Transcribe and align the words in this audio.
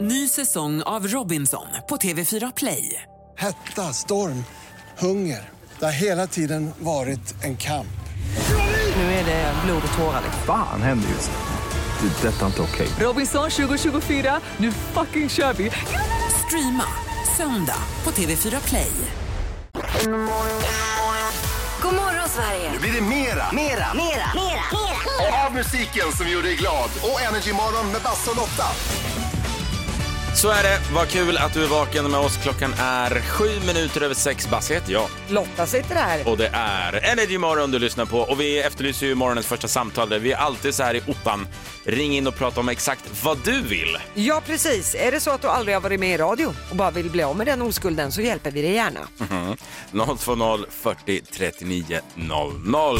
Ny 0.00 0.28
säsong 0.28 0.82
av 0.82 1.06
Robinson 1.08 1.66
på 1.88 1.96
TV4 1.96 2.52
Play. 2.56 3.02
Hetta, 3.38 3.92
storm, 3.92 4.44
hunger. 4.98 5.48
Det 5.78 5.84
har 5.84 5.92
hela 5.92 6.26
tiden 6.26 6.70
varit 6.78 7.44
en 7.44 7.56
kamp. 7.56 7.86
Nu 8.96 9.02
är 9.02 9.24
det 9.24 9.54
blod 9.64 9.82
och 9.92 9.98
tårar. 9.98 10.22
Fan 10.46 10.82
händer 10.82 11.08
just 11.08 11.30
nu. 11.30 12.08
Det. 12.08 12.28
är 12.28 12.32
Detta 12.32 12.42
är 12.42 12.46
inte 12.46 12.62
okej. 12.62 12.88
Robinson 13.00 13.50
2024, 13.50 14.40
nu 14.56 14.72
fucking 14.72 15.28
kör 15.28 15.52
vi! 15.52 15.70
Streama 16.46 16.84
söndag 17.36 17.82
på 18.02 18.10
TV4 18.10 18.68
Play. 18.68 18.92
God 21.82 21.94
morgon 21.94 22.28
Sverige! 22.28 22.72
Nu 22.72 22.78
blir 22.78 22.92
det 22.92 23.00
mera, 23.00 23.52
Mera, 23.52 23.94
mera, 23.94 24.30
mera. 24.34 25.46
av 25.46 25.52
musiken 25.54 26.12
som 26.16 26.28
gjorde 26.28 26.46
dig 26.48 26.56
glad. 26.56 26.90
Och 27.02 27.20
Energymorgon 27.20 27.92
med 27.92 28.02
Basse 28.02 28.30
och 28.30 28.36
Lotta. 28.36 28.64
Så 30.34 30.48
är 30.50 30.62
det. 30.62 30.80
Vad 30.94 31.08
kul 31.08 31.36
att 31.36 31.54
du 31.54 31.64
är 31.64 31.68
vaken 31.68 32.10
med 32.10 32.20
oss. 32.20 32.36
Klockan 32.42 32.74
är 32.78 33.20
sju 33.20 33.48
minuter 33.66 34.00
över 34.00 34.14
sex. 34.14 34.48
Basse 34.50 34.74
heter 34.74 34.92
jag. 34.92 35.08
Lotta 35.28 35.66
sitter 35.66 35.94
här. 35.94 36.28
Och 36.28 36.36
det 36.36 36.50
är 36.52 37.12
Energy 37.12 37.38
Morgon 37.38 37.70
du 37.70 37.78
lyssnar 37.78 38.04
på. 38.06 38.18
Och 38.18 38.40
vi 38.40 38.58
efterlyser 38.62 39.06
ju 39.06 39.14
morgonens 39.14 39.46
första 39.46 39.68
samtal 39.68 40.08
där 40.08 40.18
vi 40.18 40.32
är 40.32 40.36
alltid 40.36 40.74
så 40.74 40.82
här 40.82 40.94
i 40.94 41.02
ottan. 41.06 41.46
Ring 41.84 42.16
in 42.16 42.26
och 42.26 42.36
prata 42.36 42.60
om 42.60 42.68
exakt 42.68 43.24
vad 43.24 43.38
du 43.44 43.62
vill. 43.62 43.98
Ja, 44.14 44.42
precis. 44.46 44.94
Är 44.94 45.12
det 45.12 45.20
så 45.20 45.30
att 45.30 45.42
du 45.42 45.48
aldrig 45.48 45.76
har 45.76 45.80
varit 45.80 46.00
med 46.00 46.14
i 46.14 46.16
radio 46.16 46.54
och 46.70 46.76
bara 46.76 46.90
vill 46.90 47.10
bli 47.10 47.22
av 47.22 47.36
med 47.36 47.46
den 47.46 47.62
oskulden 47.62 48.12
så 48.12 48.20
hjälper 48.20 48.50
vi 48.50 48.62
dig 48.62 48.72
gärna. 48.72 49.00
020 50.18 50.64
40 50.70 51.20
39 51.20 52.00
00. 52.14 52.98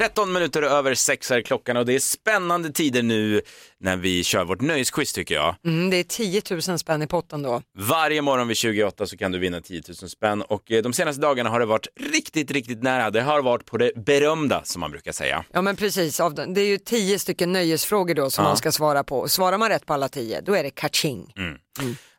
13 0.00 0.32
minuter 0.32 0.62
över 0.62 0.94
sex 0.94 1.30
är 1.30 1.40
klockan 1.42 1.76
och 1.76 1.86
det 1.86 1.94
är 1.94 1.98
spännande 1.98 2.70
tider 2.72 3.02
nu 3.02 3.40
när 3.80 3.96
vi 3.96 4.24
kör 4.24 4.44
vårt 4.44 4.60
nöjesquiz 4.60 5.12
tycker 5.12 5.34
jag. 5.34 5.54
Mm, 5.66 5.90
det 5.90 5.96
är 5.96 6.04
10 6.04 6.42
000 6.68 6.78
spänn 6.78 7.02
i 7.02 7.06
potten 7.06 7.42
då. 7.42 7.62
Varje 7.78 8.22
morgon 8.22 8.48
vid 8.48 8.56
28 8.56 9.06
så 9.06 9.16
kan 9.16 9.32
du 9.32 9.38
vinna 9.38 9.60
10 9.60 9.82
000 10.02 10.10
spänn 10.10 10.42
och 10.42 10.72
eh, 10.72 10.82
de 10.82 10.92
senaste 10.92 11.22
dagarna 11.22 11.50
har 11.50 11.60
det 11.60 11.66
varit 11.66 11.86
riktigt, 12.12 12.50
riktigt 12.50 12.82
nära. 12.82 13.10
Det 13.10 13.20
har 13.20 13.42
varit 13.42 13.64
på 13.64 13.76
det 13.76 13.92
berömda 13.96 14.64
som 14.64 14.80
man 14.80 14.90
brukar 14.90 15.12
säga. 15.12 15.44
Ja, 15.52 15.62
men 15.62 15.76
precis. 15.76 16.16
Det 16.48 16.60
är 16.60 16.66
ju 16.66 16.78
10 16.78 17.18
stycken 17.18 17.52
nöjesfrågor 17.52 18.14
då 18.14 18.30
som 18.30 18.44
Ja. 18.44 18.48
man 18.50 18.56
ska 18.56 18.72
svara 18.72 19.04
på. 19.04 19.28
Svarar 19.28 19.58
man 19.58 19.68
rätt 19.68 19.86
på 19.86 19.94
alla 19.94 20.08
10, 20.08 20.40
då 20.40 20.54
är 20.54 20.62
det 20.62 20.70
kaching. 20.70 21.32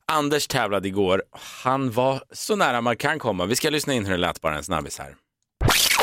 Anders 0.06 0.48
tävlade 0.48 0.88
igår. 0.88 1.24
Han 1.64 1.92
var 1.92 2.24
så 2.34 2.56
nära 2.56 2.82
man 2.82 2.98
kan 2.98 3.20
komma. 3.20 3.46
Vi 3.46 3.56
ska 3.56 3.70
lyssna 3.70 3.94
in 3.94 4.06
hur 4.06 4.12
det 4.12 4.18
lät 4.18 4.42
bara 4.42 4.58
en 4.58 4.64
snabbis 4.64 5.00
här. 5.00 5.16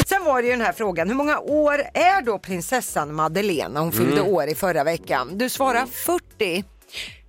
Sen 0.09 0.25
var 0.25 0.43
det 0.43 0.47
ju 0.47 0.53
den 0.53 0.61
här 0.61 0.73
frågan, 0.73 1.09
hur 1.09 1.15
många 1.15 1.39
år 1.39 1.83
är 1.95 2.23
då 2.23 2.39
prinsessan 2.39 3.15
Madeleine 3.15 3.81
hon 3.81 3.93
fyllde 3.93 4.21
år 4.21 4.47
i 4.47 4.55
förra 4.55 4.85
veckan? 4.85 5.39
Du 5.39 5.49
svarar 5.49 5.87
40. 5.87 6.65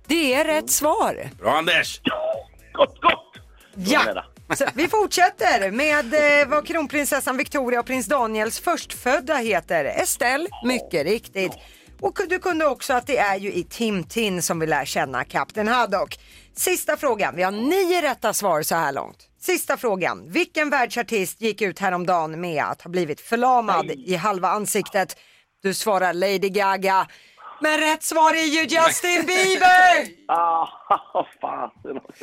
Det 0.06 0.34
är 0.34 0.44
rätt 0.44 0.70
svar. 0.70 1.30
Bra 1.38 1.58
Anders! 1.58 2.00
Gott, 2.72 3.00
gott! 3.00 3.32
Ja, 3.74 4.24
så 4.56 4.64
vi 4.74 4.88
fortsätter 4.88 5.70
med 5.70 6.14
eh, 6.14 6.48
vad 6.48 6.66
kronprinsessan 6.66 7.36
Victoria 7.36 7.80
och 7.80 7.86
prins 7.86 8.06
Daniels 8.06 8.60
förstfödda 8.60 9.36
heter. 9.36 9.84
Estelle, 9.84 10.48
mycket 10.64 11.04
riktigt. 11.04 11.52
Och 12.00 12.18
du 12.28 12.38
kunde 12.38 12.66
också 12.66 12.92
att 12.92 13.06
det 13.06 13.18
är 13.18 13.36
ju 13.36 13.52
i 13.52 13.64
Tintin 13.64 14.42
som 14.42 14.58
vi 14.60 14.66
lär 14.66 14.84
känna 14.84 15.24
Kapten 15.24 15.68
Haddock. 15.68 16.18
Sista 16.56 16.96
frågan, 16.96 17.36
vi 17.36 17.42
har 17.42 17.52
nio 17.52 18.02
rätta 18.02 18.32
svar 18.34 18.62
så 18.62 18.74
här 18.74 18.92
långt. 18.92 19.29
Sista 19.42 19.76
frågan, 19.76 20.30
vilken 20.30 20.70
världsartist 20.70 21.40
gick 21.40 21.62
ut 21.62 21.78
häromdagen 21.78 22.40
med 22.40 22.64
att 22.64 22.82
ha 22.82 22.90
blivit 22.90 23.20
förlamad 23.20 23.90
i 23.90 24.14
halva 24.14 24.48
ansiktet? 24.48 25.16
Du 25.62 25.74
svarar 25.74 26.12
Lady 26.12 26.48
Gaga. 26.48 27.06
Men 27.60 27.80
rätt 27.80 28.02
svar 28.02 28.34
är 28.34 28.44
ju 28.44 28.60
Justin 28.60 29.26
Bieber! 29.26 30.20
Ah, 30.32 30.66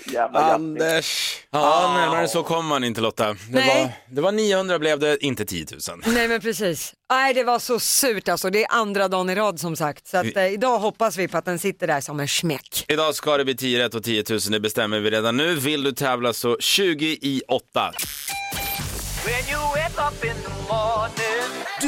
så 0.05 0.11
jävla. 0.13 0.39
Anders! 0.39 1.38
Ja, 1.52 1.93
närmare 1.97 2.27
så 2.27 2.43
kommer 2.43 2.69
man 2.69 2.83
inte 2.83 3.02
Lotta. 3.02 3.27
Det 3.27 3.38
Nej. 3.49 3.83
var, 3.83 4.15
det 4.15 4.21
var 4.21 4.31
900 4.31 4.80
blev 4.80 4.99
det, 4.99 5.17
inte 5.23 5.45
10 5.45 5.65
000. 5.89 6.02
Nej 6.05 6.27
men 6.27 6.42
precis. 6.42 6.93
Nej 7.09 7.33
det 7.33 7.43
var 7.43 7.59
så 7.59 7.80
surt 7.80 8.30
alltså. 8.30 8.49
Det 8.49 8.64
är 8.64 8.67
andra 8.71 9.08
dagen 9.08 9.30
i 9.30 9.36
rad 9.36 9.59
som 9.59 9.76
sagt. 9.76 10.08
Så 10.08 10.17
att, 10.17 10.36
eh, 10.36 10.45
idag 10.45 10.80
hoppas 10.80 11.17
vi 11.17 11.27
på 11.27 11.37
att 11.37 11.45
den 11.45 11.59
sitter 11.59 11.87
där 11.87 12.02
som 12.02 12.20
en 12.20 12.27
smäck. 12.27 12.86
Idag 12.87 13.15
ska 13.15 13.37
det 13.37 13.45
bli 13.45 13.58
10 13.58 13.86
rätt 13.86 13.95
och 13.95 14.03
10 14.03 14.23
000, 14.30 14.39
det 14.49 14.59
bestämmer 14.59 14.99
vi 14.99 15.11
redan 15.11 15.37
nu. 15.37 15.55
Vill 15.55 15.83
du 15.83 15.92
tävla 15.92 16.33
så 16.33 16.58
20 16.59 17.05
i 17.05 17.42
8. 17.47 17.92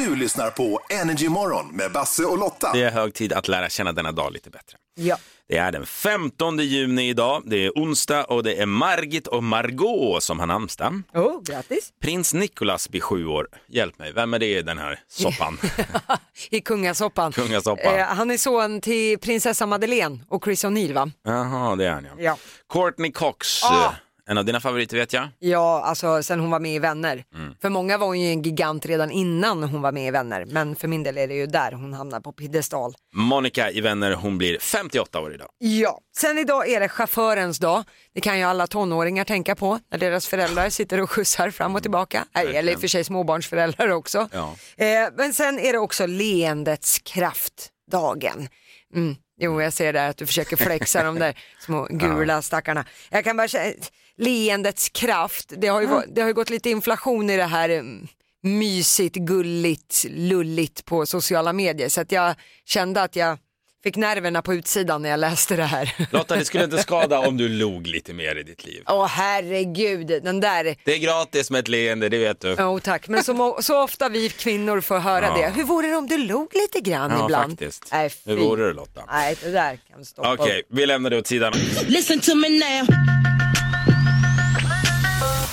Du 0.04 0.16
lyssnar 0.16 0.50
på 0.50 0.80
Energymorgon 1.02 1.68
med 1.76 1.92
Basse 1.92 2.24
och 2.24 2.38
Lotta. 2.38 2.72
Det 2.72 2.82
är 2.82 2.90
hög 2.90 3.14
tid 3.14 3.32
att 3.32 3.48
lära 3.48 3.68
känna 3.68 3.92
denna 3.92 4.12
dag 4.12 4.32
lite 4.32 4.50
bättre. 4.50 4.78
Ja. 4.94 5.16
Det 5.48 5.56
är 5.56 5.72
den 5.72 5.86
15 5.86 6.58
juni 6.58 7.08
idag, 7.08 7.42
det 7.46 7.66
är 7.66 7.70
onsdag 7.70 8.24
och 8.24 8.42
det 8.42 8.54
är 8.54 8.66
Margit 8.66 9.26
och 9.26 9.42
Margot 9.44 10.22
som 10.22 10.40
har 10.40 10.46
namnsdag. 10.46 11.02
Oh, 11.14 11.42
grattis. 11.42 11.90
Prins 12.02 12.34
Nicolas 12.34 12.88
blir 12.88 13.00
sju 13.00 13.26
år. 13.26 13.48
Hjälp 13.68 13.98
mig, 13.98 14.12
vem 14.12 14.34
är 14.34 14.38
det 14.38 14.58
i 14.58 14.62
den 14.62 14.78
här 14.78 15.00
soppan? 15.08 15.58
I 16.50 16.60
kungasoppan. 16.60 17.32
Kungasoppan. 17.32 17.94
Eh, 17.94 18.04
han 18.06 18.30
är 18.30 18.38
son 18.38 18.80
till 18.80 19.18
prinsessa 19.18 19.66
Madeleine 19.66 20.18
och 20.28 20.44
Chris 20.44 20.64
O'Neill 20.64 20.92
va? 20.92 21.10
Jaha, 21.24 21.76
det 21.76 21.86
är 21.86 21.90
han 21.90 22.04
ja. 22.04 22.12
Ja. 22.18 22.36
Courtney 22.72 23.12
Cox, 23.12 23.64
Ah. 23.64 23.92
En 24.30 24.38
av 24.38 24.44
dina 24.44 24.60
favoriter 24.60 24.96
vet 24.96 25.12
jag. 25.12 25.28
Ja, 25.38 25.82
alltså 25.84 26.22
sen 26.22 26.40
hon 26.40 26.50
var 26.50 26.60
med 26.60 26.74
i 26.74 26.78
Vänner. 26.78 27.24
Mm. 27.34 27.54
För 27.62 27.68
många 27.68 27.98
var 27.98 28.06
hon 28.06 28.20
ju 28.20 28.30
en 28.30 28.42
gigant 28.42 28.86
redan 28.86 29.10
innan 29.10 29.62
hon 29.62 29.82
var 29.82 29.92
med 29.92 30.08
i 30.08 30.10
Vänner. 30.10 30.44
Men 30.44 30.76
för 30.76 30.88
min 30.88 31.02
del 31.02 31.18
är 31.18 31.28
det 31.28 31.34
ju 31.34 31.46
där 31.46 31.72
hon 31.72 31.92
hamnar 31.92 32.20
på 32.20 32.32
piedestal. 32.32 32.94
Monica 33.14 33.70
i 33.70 33.80
Vänner, 33.80 34.12
hon 34.12 34.38
blir 34.38 34.58
58 34.58 35.20
år 35.20 35.34
idag. 35.34 35.48
Ja, 35.58 36.00
sen 36.16 36.38
idag 36.38 36.68
är 36.68 36.80
det 36.80 36.88
chaufförens 36.88 37.58
dag. 37.58 37.84
Det 38.14 38.20
kan 38.20 38.38
ju 38.38 38.44
alla 38.44 38.66
tonåringar 38.66 39.24
tänka 39.24 39.54
på 39.54 39.78
när 39.90 39.98
deras 39.98 40.26
föräldrar 40.26 40.70
sitter 40.70 41.00
och 41.00 41.10
skjutsar 41.10 41.50
fram 41.50 41.76
och 41.76 41.82
tillbaka. 41.82 42.24
Nej, 42.34 42.56
Eller 42.56 42.72
i 42.72 42.76
och 42.76 42.80
för 42.80 42.88
sig 42.88 43.04
småbarnsföräldrar 43.04 43.88
också. 43.88 44.28
Ja. 44.32 44.56
Eh, 44.76 45.08
men 45.16 45.34
sen 45.34 45.58
är 45.58 45.72
det 45.72 45.78
också 45.78 46.06
leendets 46.06 46.98
kraftdagen. 46.98 48.48
Mm. 48.94 49.16
Jo, 49.42 49.62
jag 49.62 49.72
ser 49.72 49.92
där 49.92 50.08
att 50.10 50.16
du 50.16 50.26
försöker 50.26 50.56
flexa 50.56 51.02
de 51.02 51.18
där 51.18 51.38
små 51.58 51.86
gula 51.90 52.42
stackarna. 52.42 52.84
Jag 53.10 53.24
kan 53.24 53.36
bara 53.36 53.48
säga, 53.48 53.74
leendets 54.20 54.88
kraft, 54.88 55.52
det 55.56 55.66
har 55.68 55.80
ju, 55.80 55.86
va- 55.86 56.04
det 56.14 56.20
har 56.20 56.28
ju 56.28 56.34
gått 56.34 56.50
lite 56.50 56.70
inflation 56.70 57.30
i 57.30 57.36
det 57.36 57.44
här 57.44 57.68
mm, 57.68 58.08
mysigt, 58.42 59.16
gulligt, 59.16 60.06
lulligt 60.10 60.84
på 60.84 61.06
sociala 61.06 61.52
medier. 61.52 61.88
Så 61.88 62.00
att 62.00 62.12
jag 62.12 62.34
kände 62.66 63.02
att 63.02 63.16
jag 63.16 63.38
fick 63.82 63.96
nerverna 63.96 64.42
på 64.42 64.54
utsidan 64.54 65.02
när 65.02 65.10
jag 65.10 65.20
läste 65.20 65.56
det 65.56 65.64
här. 65.64 65.94
Lotta, 66.12 66.36
det 66.36 66.44
skulle 66.44 66.64
inte 66.64 66.78
skada 66.82 67.18
om 67.18 67.36
du 67.36 67.48
log 67.48 67.86
lite 67.86 68.12
mer 68.12 68.36
i 68.36 68.42
ditt 68.42 68.64
liv. 68.66 68.82
Åh 68.86 69.06
herregud, 69.06 70.06
den 70.06 70.40
där 70.40 70.76
Det 70.84 70.94
är 70.94 70.98
gratis 70.98 71.50
med 71.50 71.58
ett 71.58 71.68
leende, 71.68 72.08
det 72.08 72.18
vet 72.18 72.40
du. 72.40 72.56
Jo 72.58 72.80
tack, 72.80 73.08
men 73.08 73.24
så, 73.24 73.58
så 73.62 73.82
ofta 73.82 74.08
vi 74.08 74.28
kvinnor 74.28 74.80
får 74.80 74.98
höra 74.98 75.26
Ja. 75.26 75.36
det. 75.36 75.48
Hur 75.56 75.64
vore 75.64 75.86
det 75.88 75.96
om 75.96 76.06
du 76.06 76.18
log 76.18 76.48
lite 76.54 76.90
grann 76.90 77.10
Ja, 77.10 77.24
ibland? 77.24 77.50
faktiskt. 77.52 77.88
Nej, 77.92 78.10
fy. 78.10 78.30
Hur 78.30 78.36
vore 78.36 78.66
det 78.66 78.72
Lotta? 78.72 79.00
Nej, 79.10 79.36
det 79.42 79.50
där 79.50 79.76
kan 79.88 79.98
vi 79.98 80.04
stoppa 80.04 80.32
Okej, 80.34 80.60
upp. 80.60 80.66
vi 80.70 80.86
lämnar 80.86 81.10
det 81.10 81.18
åt 81.18 81.26
sidan. 81.26 81.52
Listen 81.86 82.20
to 82.20 82.34
me 82.34 82.48
now. 82.48 82.86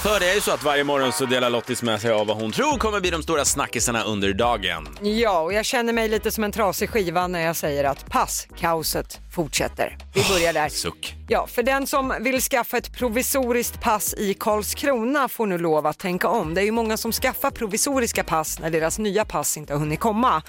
För 0.07 0.19
det 0.19 0.29
är 0.29 0.35
ju 0.35 0.41
så 0.41 0.51
att 0.51 0.63
varje 0.63 0.83
morgon 0.83 1.11
så 1.11 1.25
delar 1.25 1.49
Lottis 1.49 1.83
med 1.83 2.01
sig 2.01 2.11
av 2.11 2.27
vad 2.27 2.37
hon 2.37 2.51
tror 2.51 2.77
kommer 2.77 2.99
bli 2.99 3.09
de 3.09 3.23
stora 3.23 3.45
snackisarna 3.45 4.03
under 4.03 4.33
dagen. 4.33 4.87
Ja, 5.01 5.39
och 5.39 5.53
jag 5.53 5.65
känner 5.65 5.93
mig 5.93 6.09
lite 6.09 6.31
som 6.31 6.43
en 6.43 6.51
trasig 6.51 6.89
skiva 6.89 7.27
när 7.27 7.39
jag 7.39 7.55
säger 7.55 7.83
att 7.83 8.09
passkaoset 8.09 9.19
fortsätter. 9.35 9.97
Vi 10.13 10.23
börjar 10.33 10.53
där. 10.53 10.69
Suck. 10.69 11.16
Ja, 11.29 11.47
för 11.47 11.63
den 11.63 11.87
som 11.87 12.13
vill 12.19 12.41
skaffa 12.41 12.77
ett 12.77 12.93
provisoriskt 12.93 13.81
pass 13.81 14.13
i 14.13 14.33
Karlskrona 14.33 15.27
får 15.27 15.45
nu 15.45 15.57
lov 15.57 15.87
att 15.87 15.99
tänka 15.99 16.27
om. 16.27 16.53
Det 16.53 16.61
är 16.61 16.65
ju 16.65 16.71
många 16.71 16.97
som 16.97 17.11
skaffar 17.11 17.51
provisoriska 17.51 18.23
pass 18.23 18.59
när 18.59 18.69
deras 18.69 18.99
nya 18.99 19.25
pass 19.25 19.57
inte 19.57 19.73
har 19.73 19.79
hunnit 19.79 19.99
komma. 19.99 20.41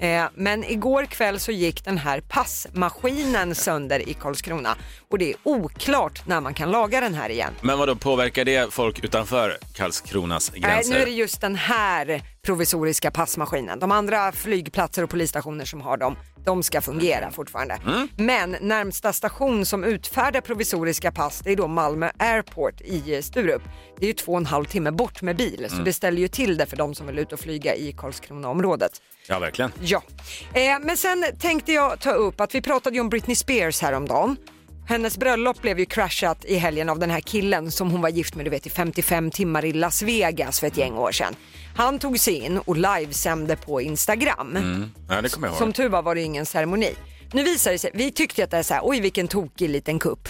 Eh, 0.00 0.24
men 0.34 0.64
igår 0.64 1.06
kväll 1.06 1.40
så 1.40 1.52
gick 1.52 1.84
den 1.84 1.98
här 1.98 2.20
passmaskinen 2.20 3.54
sönder 3.54 4.08
i 4.08 4.14
Karlskrona 4.14 4.76
och 5.10 5.18
det 5.18 5.30
är 5.30 5.36
oklart 5.42 6.26
när 6.26 6.40
man 6.40 6.54
kan 6.54 6.70
laga 6.70 7.00
den 7.00 7.14
här 7.14 7.28
igen. 7.30 7.52
Men 7.60 7.78
vad 7.78 7.88
då 7.88 7.96
påverkar 7.96 8.44
det 8.44 8.72
folk 8.72 9.04
utanför 9.04 9.58
Karlskronas 9.74 10.52
Nej, 10.52 10.60
gränser? 10.60 10.92
nu 10.92 11.00
är 11.00 11.06
det 11.06 11.12
just 11.12 11.40
den 11.40 11.56
här 11.56 12.22
provisoriska 12.46 13.10
passmaskinen. 13.10 13.78
De 13.78 13.92
andra 13.92 14.32
flygplatser 14.32 15.02
och 15.04 15.10
polisstationer 15.10 15.64
som 15.64 15.80
har 15.80 15.96
dem, 15.96 16.16
de 16.44 16.62
ska 16.62 16.80
fungera 16.80 17.30
fortfarande. 17.30 17.78
Mm. 17.86 18.08
Men 18.16 18.56
närmsta 18.60 19.12
station 19.12 19.66
som 19.66 19.84
utfärdar 19.84 20.40
provisoriska 20.40 21.12
pass, 21.12 21.40
det 21.44 21.52
är 21.52 21.56
då 21.56 21.66
Malmö 21.68 22.10
Airport 22.18 22.80
i 22.80 23.22
Sturup. 23.22 23.62
Det 23.98 24.04
är 24.04 24.08
ju 24.08 24.12
två 24.12 24.32
och 24.32 24.38
en 24.38 24.46
halv 24.46 24.64
timme 24.64 24.90
bort 24.90 25.22
med 25.22 25.36
bil, 25.36 25.66
så 25.68 25.74
Mm. 25.74 25.84
det 25.84 25.92
ställer 25.92 26.18
ju 26.18 26.28
till 26.28 26.56
det 26.56 26.66
för 26.66 26.76
de 26.76 26.94
som 26.94 27.06
vill 27.06 27.18
ut 27.18 27.32
och 27.32 27.40
flyga 27.40 27.74
i 27.74 27.92
Karlskronaområdet. 27.92 28.92
Ja, 29.28 29.38
verkligen. 29.38 29.72
Ja, 29.80 30.02
eh, 30.54 30.78
men 30.80 30.96
sen 30.96 31.24
tänkte 31.40 31.72
jag 31.72 32.00
ta 32.00 32.10
upp 32.10 32.40
att 32.40 32.54
vi 32.54 32.62
pratade 32.62 32.96
ju 32.96 33.00
om 33.00 33.08
Britney 33.08 33.36
Spears 33.36 33.82
häromdagen. 33.82 34.36
Hennes 34.86 35.18
bröllop 35.18 35.62
blev 35.62 35.78
ju 35.78 35.84
crashat 35.84 36.44
i 36.44 36.56
helgen 36.56 36.88
av 36.88 36.98
den 36.98 37.10
här 37.10 37.20
killen 37.20 37.70
som 37.70 37.90
hon 37.90 38.00
var 38.00 38.08
gift 38.08 38.34
med 38.34 38.46
du 38.46 38.50
vet, 38.50 38.66
i 38.66 38.70
55 38.70 39.30
timmar 39.30 39.64
i 39.64 39.72
Las 39.72 40.02
Vegas 40.02 40.60
för 40.60 40.66
ett 40.66 40.76
gäng 40.76 40.92
år 40.92 41.12
sedan. 41.12 41.34
Han 41.76 41.98
tog 41.98 42.18
sig 42.18 42.34
in 42.34 42.58
och 42.58 42.76
livesände 42.76 43.56
på 43.56 43.80
Instagram. 43.80 44.58
Ja, 45.08 45.22
det 45.22 45.28
kommer 45.28 45.46
jag 45.46 45.52
ihåg. 45.52 45.58
Som 45.58 45.72
tur 45.72 45.88
var 45.88 46.02
var 46.02 46.14
det 46.14 46.22
ingen 46.22 46.46
ceremoni. 46.46 46.94
Nu 47.32 47.42
visar 47.42 47.72
det 47.72 47.78
sig, 47.78 47.90
vi 47.94 48.12
tyckte 48.12 48.44
att 48.44 48.50
det 48.50 48.56
är 48.56 48.62
så 48.62 48.74
här, 48.74 48.80
oj 48.84 49.00
vilken 49.00 49.28
tokig 49.28 49.70
liten 49.70 49.98
kupp. 49.98 50.28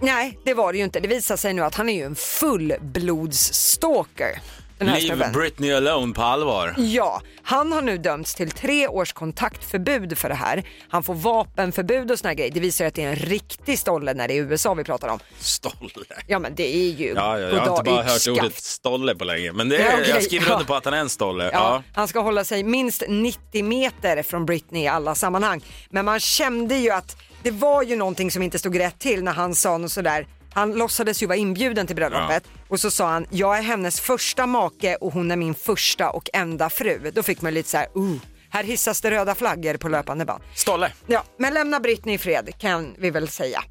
Nej, 0.00 0.38
det 0.44 0.54
var 0.54 0.72
det 0.72 0.78
ju 0.78 0.84
inte. 0.84 1.00
Det 1.00 1.08
visar 1.08 1.36
sig 1.36 1.54
nu 1.54 1.62
att 1.62 1.74
han 1.74 1.88
är 1.88 1.94
ju 1.94 2.02
en 2.02 2.14
fullblodsstalker. 2.14 4.38
Den 4.78 4.88
här 4.88 5.00
Leave 5.00 5.06
snubben. 5.06 5.32
Britney 5.32 5.72
alone 5.72 6.14
på 6.14 6.22
allvar. 6.22 6.74
Ja, 6.78 7.22
han 7.42 7.72
har 7.72 7.82
nu 7.82 7.98
dömts 7.98 8.34
till 8.34 8.50
tre 8.50 8.88
års 8.88 9.12
kontaktförbud 9.12 10.18
för 10.18 10.28
det 10.28 10.34
här. 10.34 10.64
Han 10.88 11.02
får 11.02 11.14
vapenförbud 11.14 12.10
och 12.10 12.18
såna 12.18 12.34
grejer. 12.34 12.50
Det 12.50 12.60
visar 12.60 12.84
att 12.84 12.94
det 12.94 13.02
är 13.02 13.08
en 13.08 13.16
riktig 13.16 13.78
stolle 13.78 14.14
när 14.14 14.28
det 14.28 14.34
är 14.34 14.42
USA 14.42 14.74
vi 14.74 14.84
pratar 14.84 15.08
om. 15.08 15.18
Stolle. 15.38 16.04
Ja 16.26 16.38
men 16.38 16.54
det 16.54 16.76
är 16.76 16.90
ju 16.90 17.08
Ja, 17.08 17.38
ja, 17.38 17.48
jag 17.48 17.60
har 17.60 17.70
inte 17.70 17.90
bara 17.90 18.02
hört 18.02 18.28
ordet 18.28 18.62
stolle 18.62 19.14
på 19.14 19.24
länge, 19.24 19.52
men 19.52 19.68
det 19.68 19.76
är, 19.76 19.90
Ja, 19.90 19.96
okej, 20.00 20.10
jag 20.14 20.22
skriver 20.22 20.52
under 20.52 20.64
på 20.64 20.74
att 20.74 20.84
han 20.84 20.94
är 20.94 20.98
en 20.98 21.08
stolle. 21.08 21.50
Ja. 21.52 21.82
Han 21.94 22.08
ska 22.08 22.20
hålla 22.20 22.44
sig 22.44 22.62
minst 22.64 23.02
90 23.08 23.64
meter 23.64 24.22
från 24.22 24.46
Britney 24.46 24.82
i 24.82 24.88
alla 24.88 25.14
sammanhang. 25.14 25.64
Men 25.90 26.04
man 26.04 26.20
kände 26.20 26.76
ju 26.76 26.90
att 26.90 27.16
det 27.42 27.50
var 27.50 27.82
ju 27.82 27.96
någonting 27.96 28.30
som 28.30 28.42
inte 28.42 28.58
stod 28.58 28.78
rätt 28.78 28.98
till 28.98 29.24
när 29.24 29.32
han 29.32 29.54
sa 29.54 29.78
något 29.78 29.92
sådär. 29.92 30.26
Han 30.54 30.72
låtsades 30.72 31.22
ju 31.22 31.26
vara 31.26 31.36
inbjuden 31.36 31.86
till 31.86 31.96
bröllopet 31.96 32.44
och 32.68 32.80
så 32.80 32.90
sa 32.90 33.10
han, 33.10 33.26
jag 33.30 33.58
är 33.58 33.62
hennes 33.62 34.00
första 34.00 34.46
make 34.46 34.96
och 34.96 35.12
hon 35.12 35.30
är 35.30 35.36
min 35.36 35.54
första 35.54 36.10
och 36.10 36.30
enda 36.32 36.70
fru. 36.70 37.10
Då 37.14 37.22
fick 37.22 37.42
man 37.42 37.54
lite 37.54 37.68
så 37.68 37.76
här, 37.76 37.86
uh, 37.96 38.16
här 38.50 38.64
hissas 38.64 39.00
det 39.00 39.10
röda 39.10 39.34
flaggor 39.34 39.76
på 39.76 39.88
löpande 39.88 40.24
band. 40.24 40.42
Stolle. 40.54 40.92
Ja, 41.06 41.24
men 41.38 41.54
lämna 41.54 41.80
Britney 41.80 42.14
i 42.14 42.18
fred 42.18 42.58
kan 42.58 42.94
vi 42.98 43.10
väl 43.10 43.28
säga. 43.28 43.64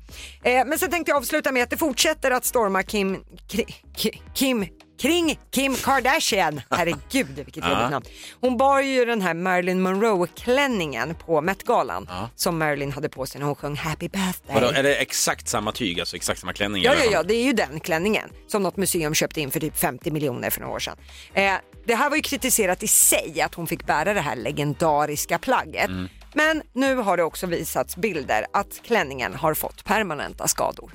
Eh, 0.44 0.66
men 0.66 0.80
sen 0.80 0.92
tänkte 0.92 1.12
jag 1.12 1.18
avsluta 1.18 1.52
med 1.52 1.64
att 1.64 1.70
det 1.70 1.78
fortsätter 1.78 2.32
att 2.32 2.46
storma 2.46 2.84
Kim, 2.84 3.24
Kim 4.34 4.66
kring 5.04 5.40
Kim 5.52 5.76
Kardashian. 5.76 6.62
Herregud 6.70 7.36
vilket 7.36 7.70
jobbigt 7.70 7.92
namn. 7.92 8.06
Hon 8.42 8.58
bar 8.58 8.82
ju 8.82 9.06
den 9.06 9.22
här 9.22 9.34
Marilyn 9.34 9.82
Monroe-klänningen 9.82 11.16
på 11.16 11.42
Met-galan 11.42 12.08
som 12.36 12.58
Marilyn 12.58 12.92
hade 12.92 13.10
på 13.10 13.26
sig 13.26 13.40
när 13.40 13.46
hon 13.46 13.56
sjöng 13.56 13.76
Happy 13.76 14.08
birthday. 14.08 14.54
Vadå, 14.54 14.68
är 14.68 14.84
det 14.84 14.96
exakt 14.96 15.48
samma 15.48 15.72
tyg, 15.72 16.00
alltså 16.00 16.16
exakt 16.16 16.40
samma 16.40 16.54
klänning? 16.54 16.84
Ja, 16.84 16.94
ja, 16.96 17.12
ja, 17.12 17.24
det 17.24 17.34
är 17.34 17.44
ju 17.44 17.54
den 17.54 17.80
klänningen 17.80 18.30
som 18.48 18.64
något 18.64 18.78
museum 18.78 19.14
köpte 19.14 19.42
in 19.42 19.52
för 19.52 19.60
typ 19.60 19.78
50 19.78 20.12
miljoner 20.12 20.50
för 20.50 20.62
några 20.62 20.74
år 20.74 20.80
sedan. 20.80 20.98
Eh, 21.34 21.54
det 21.86 21.96
här 21.96 22.10
var 22.10 22.16
ju 22.16 22.22
kritiserat 22.22 22.84
i 22.84 22.88
sig 22.88 23.42
att 23.42 23.56
hon 23.56 23.68
fick 23.68 23.86
bära 23.86 24.14
det 24.14 24.22
här 24.22 24.36
legendariska 24.36 25.40
plagget. 25.40 25.90
Mm. 25.90 26.10
Men 26.34 26.62
nu 26.74 26.96
har 26.96 27.18
det 27.18 27.24
också 27.24 27.48
visats 27.48 27.98
bilder 27.98 28.46
att 28.54 28.82
klänningen 28.84 29.34
har 29.34 29.54
fått 29.54 29.84
permanenta 29.84 30.48
skador. 30.48 30.92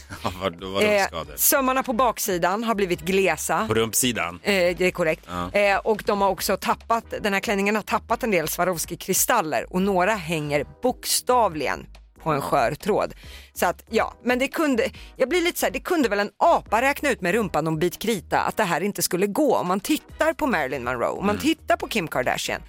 Ja, 0.24 0.32
Vad, 0.40 0.64
vadå 0.64 0.80
Eh, 0.80 1.06
sömmarna 1.36 1.82
på 1.82 1.92
baksidan 1.92 2.64
har 2.64 2.74
blivit 2.74 3.00
glesa. 3.00 3.66
På 3.66 3.74
rumpsidan? 3.74 4.40
Eh, 4.42 4.76
det 4.76 4.80
är 4.80 4.90
korrekt. 4.90 5.28
Eh, 5.52 5.76
och 5.76 6.02
de 6.06 6.20
har 6.20 6.28
också 6.28 6.56
tappat, 6.56 7.04
den 7.20 7.32
här 7.32 7.40
klänningen 7.40 7.76
har 7.76 7.82
tappat 7.82 8.22
en 8.22 8.30
del 8.30 8.48
Swarovski-kristaller 8.48 9.72
och 9.72 9.82
några 9.82 10.14
hänger 10.14 10.64
bokstavligen 10.82 11.86
på 12.22 12.30
en 12.30 12.40
skör 12.40 12.74
tråd. 12.74 13.14
Så 13.54 13.66
att 13.66 13.84
ja, 13.90 14.14
men 14.24 14.38
det 14.38 14.48
kunde, 14.48 14.90
jag 15.16 15.28
blir 15.28 15.40
lite 15.40 15.58
så 15.60 15.66
här, 15.66 15.72
det 15.72 15.80
kunde 15.80 16.08
väl 16.08 16.20
en 16.20 16.30
apa 16.38 16.82
räkna 16.82 17.10
ut 17.10 17.20
med 17.20 17.34
rumpan 17.34 17.66
en 17.66 17.78
bit 17.78 17.98
krita 17.98 18.40
att 18.40 18.56
det 18.56 18.64
här 18.64 18.80
inte 18.80 19.02
skulle 19.02 19.26
gå. 19.26 19.56
Om 19.56 19.68
man 19.68 19.80
tittar 19.80 20.32
på 20.32 20.46
Marilyn 20.46 20.84
Monroe, 20.84 21.08
om 21.18 21.26
man 21.26 21.38
tittar 21.38 21.76
på 21.76 21.88
Kim 21.88 22.08
Kardashian. 22.08 22.60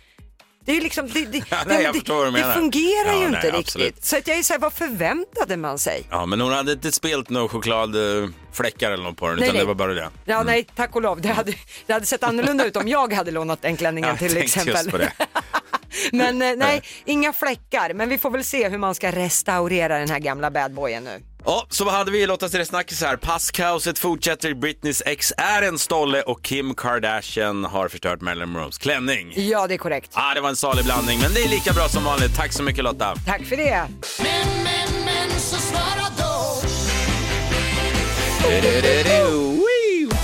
Det 0.66 0.72
är 0.72 0.76
ju 0.76 0.82
liksom, 0.82 1.08
det, 1.08 1.26
det, 1.26 1.38
Ja, 1.50 1.58
nej, 1.68 1.84
jag 1.84 1.94
det, 1.94 2.00
förstår 2.00 2.16
vad 2.16 2.26
du 2.26 2.32
det 2.32 2.40
menar. 2.40 2.54
fungerar 2.54 3.08
Ja, 3.08 3.14
ju 3.24 3.30
nej, 3.30 3.46
inte 3.46 3.58
absolut. 3.58 3.88
riktigt. 3.88 4.06
Så 4.06 4.18
att 4.18 4.28
jag 4.28 4.38
är 4.38 4.44
så 4.44 4.54
här, 4.54 4.60
vad 4.60 4.74
förväntade 4.74 5.58
man 5.58 5.80
sig? 5.80 6.04
Ja, 6.10 6.26
men 6.26 6.42
hon 6.42 6.52
hade 6.54 6.72
inte 6.72 6.92
spelat 6.92 7.30
några 7.30 7.48
chokladfläckar 7.48 8.92
eller 8.92 9.04
något 9.04 9.18
på 9.18 9.28
den, 9.28 9.36
Nej, 9.36 9.44
utan 9.44 9.56
nej. 9.56 9.62
det 9.64 9.68
var 9.68 9.76
bara 9.76 9.94
det. 9.94 10.10
Ja, 10.26 10.44
nej, 10.44 10.68
tack 10.76 10.96
och 10.96 11.02
lov. 11.02 11.22
Det 11.22 11.30
hade, 11.30 11.54
det 11.86 11.94
hade 11.94 12.06
sett 12.06 12.24
annorlunda 12.24 12.66
ut 12.66 12.76
om 12.76 12.88
jag 12.88 13.14
hade 13.14 13.32
lånat 13.32 13.62
den 13.62 13.78
klänningen 13.78 14.10
Jag 14.10 14.20
till 14.20 14.34
tänkte 14.34 14.46
exempel. 14.60 14.74
just 14.74 14.92
på 14.92 14.98
det. 14.98 15.12
Men 16.12 16.42
eh, 16.42 16.56
nej, 16.58 16.82
inga 17.06 17.34
fläckar. 17.34 17.94
Men 17.94 18.10
vi 18.10 18.18
får 18.18 18.30
väl 18.30 18.44
se 18.44 18.70
hur 18.70 18.78
man 18.78 18.96
ska 18.96 19.12
restaurera 19.12 20.00
den 20.00 20.10
här 20.10 20.20
gamla 20.20 20.52
badboyen 20.52 21.04
nu. 21.04 21.22
Ja, 21.46 21.66
så 21.70 21.84
vad 21.84 21.94
hade 21.94 22.12
vi 22.12 22.22
i 22.22 22.28
Lottas 22.28 22.52
tre 22.52 22.66
snackis 22.66 23.02
här? 23.02 23.16
Passkaoset 23.16 24.00
fortsätter, 24.00 24.54
Britneys 24.54 25.04
ex 25.06 25.34
är 25.38 25.62
en 25.62 25.80
stolle 25.80 26.22
och 26.22 26.42
Kim 26.42 26.76
Kardashian 26.76 27.64
har 27.66 27.88
förstört 27.88 28.22
Marilyn 28.22 28.50
Monroes 28.50 28.78
klänning. 28.78 29.34
Ja, 29.36 29.68
det 29.68 29.74
är 29.74 29.78
korrekt. 29.78 30.12
Ah, 30.14 30.34
det 30.34 30.42
var 30.42 30.50
en 30.50 30.56
salig 30.56 30.86
blandning, 30.86 31.20
men 31.20 31.34
det 31.34 31.44
är 31.44 31.50
lika 31.50 31.74
bra 31.74 31.88
som 31.90 32.04
vanligt. 32.04 32.36
Tack 32.36 32.54
så 32.54 32.64
mycket 32.64 32.84
Lotta. 32.84 33.16
Tack 33.26 33.42
för 33.46 33.58
det. 33.58 33.88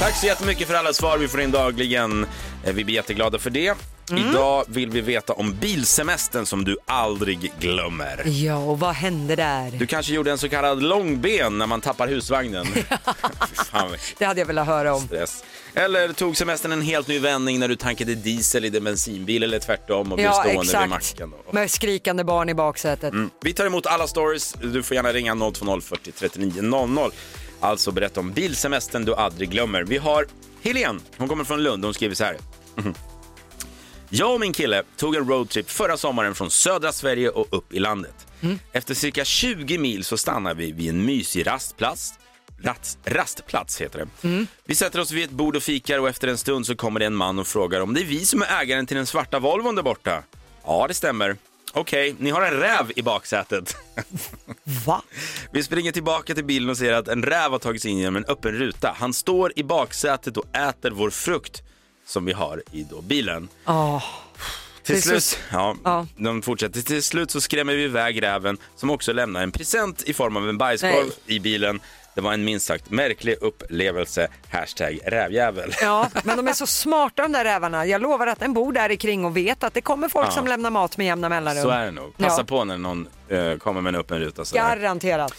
Tack 0.10 0.18
så 0.18 0.26
jättemycket 0.26 0.68
för 0.68 0.74
alla 0.76 0.94
svar 0.94 1.18
vi 1.18 1.28
får 1.28 1.42
in 1.42 1.52
dagligen. 1.52 2.26
Eh, 2.64 2.74
Vi 2.74 2.84
blir 2.84 2.96
jätteglada 2.96 3.40
för 3.40 3.50
det. 3.50 3.76
Mm. 4.12 4.30
Idag 4.30 4.64
vill 4.68 4.90
vi 4.90 5.02
veta 5.02 5.34
om 5.34 5.56
bilsemestern 5.62 6.46
som 6.46 6.64
du 6.66 6.78
aldrig 6.86 7.52
glömmer. 7.60 8.24
Ja, 8.26 8.56
och 8.58 8.80
vad 8.80 8.94
hände 8.96 9.36
där? 9.36 9.72
Du 9.72 9.86
kanske 9.88 10.14
gjorde 10.14 10.32
en 10.32 10.38
så 10.38 10.50
kallad 10.50 10.84
långben 10.84 11.58
när 11.58 11.68
man 11.68 11.82
tappar 11.82 12.08
husvagnen. 12.08 12.66
Det 14.18 14.26
hade 14.26 14.40
jag 14.42 14.46
velat 14.46 14.68
höra 14.68 14.94
om. 14.96 15.02
stress. 15.02 15.44
Eller 15.74 16.14
tog 16.14 16.38
semestern 16.38 16.72
en 16.72 16.82
helt 16.82 17.08
ny 17.08 17.20
vändning 17.20 17.60
när 17.60 17.68
du 17.68 17.76
tankade 17.76 18.16
diesel 18.16 18.66
i 18.66 18.70
din 18.70 18.84
bensinbil 18.84 19.44
eller 19.44 19.60
tvärtom 19.60 20.12
och 20.12 20.18
blev 20.18 20.26
Ja, 20.26 20.34
stående 20.34 20.52
vid 20.62 20.70
exakt. 20.70 20.90
macken. 20.90 21.34
Och- 21.48 21.54
Med 21.54 21.72
skrikande 21.72 22.24
barn 22.24 22.50
i 22.50 22.54
baksätet. 22.54 23.14
Mm. 23.14 23.30
Vi 23.42 23.54
tar 23.54 23.66
emot 23.66 23.86
alla 23.86 24.08
stories. 24.08 24.54
Du 24.62 24.84
får 24.84 24.96
gärna 24.96 25.14
ringa 25.14 25.36
020 25.54 25.82
40 25.82 26.12
39 26.12 26.62
00. 26.62 27.12
Alltså 27.60 27.92
berätta 27.92 28.20
om 28.20 28.32
bilsemestern 28.34 29.06
du 29.06 29.16
aldrig 29.16 29.50
glömmer. 29.50 29.84
Vi 29.84 29.98
har 29.98 30.26
Helene, 30.62 31.00
hon 31.18 31.28
kommer 31.28 31.44
från 31.44 31.64
Lund. 31.64 31.86
Hon 31.86 31.94
skriver 31.94 32.16
så 32.16 32.24
här. 32.24 32.38
Mhm. 32.76 32.94
Jag 34.10 34.34
och 34.34 34.40
min 34.40 34.54
kille 34.54 34.84
tog 34.98 35.16
en 35.16 35.30
roadtrip 35.30 35.70
förra 35.70 35.98
sommaren 35.98 36.36
från 36.36 36.52
södra 36.52 36.92
Sverige 36.92 37.30
och 37.30 37.48
upp 37.58 37.74
i 37.74 37.80
landet. 37.80 38.28
Efter 38.72 38.94
cirka 38.94 39.26
20 39.26 39.78
mil 39.78 40.04
så 40.04 40.18
stannar 40.18 40.54
vi 40.54 40.72
vid 40.72 40.90
en 40.90 41.06
mysig 41.06 41.48
rastplats. 41.48 42.14
Rast, 42.64 42.98
rastplats 43.06 43.82
heter 43.82 44.00
det. 44.22 44.46
Vi 44.66 44.76
sätter 44.76 45.00
oss 45.00 45.12
vid 45.12 45.24
ett 45.24 45.30
bord 45.30 45.56
och 45.56 45.64
fikar 45.64 46.00
och 46.00 46.10
efter 46.10 46.28
en 46.28 46.38
stund 46.38 46.66
så 46.66 46.76
kommer 46.76 47.00
det 47.00 47.06
en 47.06 47.16
man 47.16 47.40
och 47.40 47.48
frågar 47.48 47.82
om 47.82 47.94
det 47.94 48.02
är 48.02 48.06
vi 48.06 48.26
som 48.26 48.42
är 48.42 48.62
ägaren 48.62 48.86
till 48.86 48.98
den 48.98 49.06
svarta 49.06 49.40
Volvon 49.40 49.76
där 49.76 49.84
borta. 49.84 50.24
Ja, 50.66 50.86
det 50.88 50.94
stämmer. 50.94 51.38
Okej, 51.74 52.16
ni 52.20 52.30
har 52.30 52.42
en 52.42 52.54
räv 52.54 52.92
i 52.96 53.02
baksätet. 53.02 53.78
Va? 54.86 55.02
Vi 55.54 55.64
springer 55.64 55.92
tillbaka 55.92 56.36
till 56.36 56.46
bilen 56.46 56.70
och 56.70 56.78
ser 56.78 56.94
att 56.94 57.08
en 57.08 57.24
räv 57.24 57.52
har 57.52 57.60
tagit 57.60 57.82
sig 57.82 57.92
in 57.92 57.98
genom 57.98 58.16
en 58.16 58.26
öppen 58.26 58.52
ruta. 58.52 58.96
Han 58.98 59.14
står 59.14 59.54
i 59.56 59.64
baksätet 59.64 60.38
och 60.38 60.56
äter 60.58 60.92
vår 60.92 61.10
frukt 61.10 61.62
som 62.08 62.26
vi 62.26 62.32
har 62.34 62.64
i 62.72 62.84
då 62.84 63.02
bilen. 63.02 63.48
Åh. 63.68 64.04
Till 64.84 65.02
slut, 65.02 65.24
så- 65.24 65.38
ja, 65.52 65.76
Ja. 65.84 66.08
de 66.18 66.42
fortsätter. 66.42 66.82
Till 66.82 67.04
slut 67.04 67.32
så 67.32 67.42
skrämmer 67.42 67.76
vi 67.76 67.84
iväg 67.84 68.24
räven 68.24 68.58
som 68.76 68.90
också 68.90 69.14
lämnar 69.14 69.44
en 69.44 69.52
present 69.52 70.04
i 70.04 70.14
form 70.14 70.38
av 70.38 70.50
en 70.50 70.58
bajskorv 70.58 71.06
Nej. 71.26 71.36
i 71.36 71.40
bilen. 71.40 71.80
Det 72.20 72.24
var 72.24 72.34
en 72.34 72.44
minst 72.46 72.66
sagt 72.66 72.90
märklig 72.90 73.36
upplevelse. 73.42 74.28
Hashtag 74.50 75.00
rävjävel. 75.06 75.74
Ja, 75.82 76.10
men 76.24 76.38
de 76.38 76.48
är 76.48 76.54
så 76.54 76.68
smarta 76.68 77.24
de 77.24 77.32
där 77.32 77.44
rävarna. 77.44 77.86
Jag 77.86 78.02
lovar 78.02 78.28
att 78.28 78.40
den 78.40 78.54
bor 78.54 78.74
där 78.74 78.90
i 78.92 78.98
kring 78.98 79.26
och 79.26 79.38
vet 79.38 79.64
att 79.64 79.74
det 79.74 79.82
kommer 79.82 80.10
folk 80.10 80.28
Ja. 80.28 80.32
som 80.32 80.48
lämnar 80.48 80.70
mat 80.70 80.98
med 80.98 81.06
jämna 81.08 81.30
mellanrum. 81.30 81.64
Så 81.64 81.70
är 81.70 81.86
det 81.86 81.92
nog. 81.92 82.18
Passa 82.18 82.42
Ja. 82.42 82.46
på 82.46 82.64
när 82.64 82.78
någon 82.78 83.08
eh, 83.30 83.56
kommer 83.56 83.82
med 83.82 83.96
en 83.96 84.00
öppen 84.00 84.20
ruta. 84.20 84.46
sådär. 84.46 84.62
Garanterat. 84.78 85.34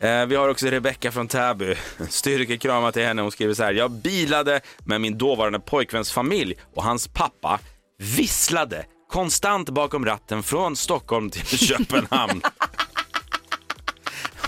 Eh, 0.00 0.26
vi 0.26 0.36
har 0.36 0.48
också 0.48 0.66
Rebecka 0.66 1.12
från 1.12 1.28
Täby. 1.28 1.74
Styrkekramar 2.08 2.92
till 2.92 3.02
henne. 3.04 3.22
Hon 3.22 3.30
skriver 3.30 3.54
så 3.54 3.62
här. 3.62 3.72
Jag 3.72 3.90
bilade 3.90 4.60
med 4.78 5.00
min 5.00 5.18
dåvarande 5.18 5.60
pojkväns 5.60 6.12
familj 6.12 6.54
och 6.74 6.82
hans 6.84 7.08
pappa 7.08 7.58
visslade 7.98 8.84
konstant 9.12 9.70
bakom 9.70 10.04
ratten 10.06 10.42
från 10.42 10.76
Stockholm 10.76 11.30
till 11.30 11.46
Köpenhamn. 11.58 12.42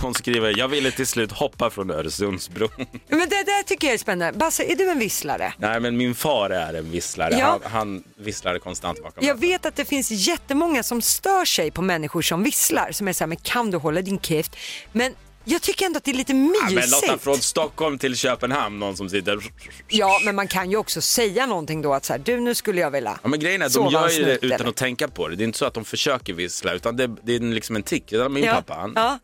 Hon 0.01 0.13
skriver, 0.13 0.57
jag 0.57 0.67
ville 0.67 0.91
till 0.91 1.07
slut 1.07 1.31
hoppa 1.31 1.69
från 1.69 1.91
Öresundsbron. 1.91 2.69
Men 3.07 3.19
det 3.19 3.43
där 3.43 3.63
tycker 3.63 3.87
jag 3.87 3.93
är 3.93 3.97
spännande. 3.97 4.39
Basse, 4.39 4.63
är 4.63 4.75
du 4.75 4.89
en 4.89 4.99
visslare? 4.99 5.53
Nej, 5.57 5.79
men 5.79 5.97
min 5.97 6.15
far 6.15 6.49
är 6.49 6.73
en 6.73 6.91
visslare. 6.91 7.37
Ja. 7.39 7.59
Han, 7.63 7.71
han 7.71 8.03
visslade 8.15 8.59
konstant 8.59 9.03
bakom 9.03 9.27
Jag 9.27 9.39
vet 9.39 9.65
att 9.65 9.75
det 9.75 9.85
finns 9.85 10.11
jättemånga 10.11 10.83
som 10.83 11.01
stör 11.01 11.45
sig 11.45 11.71
på 11.71 11.81
människor 11.81 12.21
som 12.21 12.43
visslar. 12.43 12.91
Som 12.91 13.07
är 13.07 13.13
så 13.13 13.23
här, 13.23 13.27
men 13.27 13.37
kan 13.37 13.71
du 13.71 13.77
hålla 13.77 14.01
din 14.01 14.19
käft? 14.19 14.55
Men 14.91 15.13
jag 15.45 15.61
tycker 15.61 15.85
ändå 15.85 15.97
att 15.97 16.03
det 16.03 16.11
är 16.11 16.15
lite 16.15 16.31
Ja, 16.31 16.37
men 16.37 16.75
mysigt. 16.75 16.91
Lotta, 17.07 17.17
från 17.17 17.37
Stockholm 17.37 17.97
till 17.97 18.15
Köpenhamn, 18.15 18.79
någon 18.79 18.97
som 18.97 19.09
sitter... 19.09 19.39
Ja, 19.87 20.19
men 20.25 20.35
man 20.35 20.47
kan 20.47 20.71
ju 20.71 20.77
också 20.77 21.01
säga 21.01 21.45
någonting 21.45 21.81
då 21.81 21.93
att 21.93 22.05
så 22.05 22.13
här, 22.13 22.19
du 22.25 22.39
nu 22.39 22.55
skulle 22.55 22.81
jag 22.81 22.91
vilja 22.91 23.19
Ja, 23.23 23.29
men 23.29 23.39
grejen 23.39 23.61
är 23.61 23.65
att 23.65 23.73
de 23.73 23.77
sova 23.77 23.91
gör 23.91 24.07
en 24.09 24.15
ju 24.15 24.23
det 24.23 24.39
snut, 24.39 24.43
utan 24.43 24.59
eller? 24.59 24.69
att 24.69 24.75
tänka 24.75 25.07
på 25.07 25.27
det. 25.27 25.35
Det 25.35 25.43
är 25.43 25.45
inte 25.45 25.57
så 25.59 25.65
att 25.65 25.73
de 25.73 25.85
försöker 25.85 26.33
vissla, 26.33 26.73
utan 26.73 26.95
det, 26.97 27.07
det 27.23 27.35
är 27.35 27.39
liksom 27.39 27.75
en 27.75 27.83
tick. 27.83 28.03
Det 28.09 28.15
är 28.15 28.29
Min 28.29 28.45
pappa, 28.45 28.73
han... 28.73 28.93
Ja, 28.95 29.19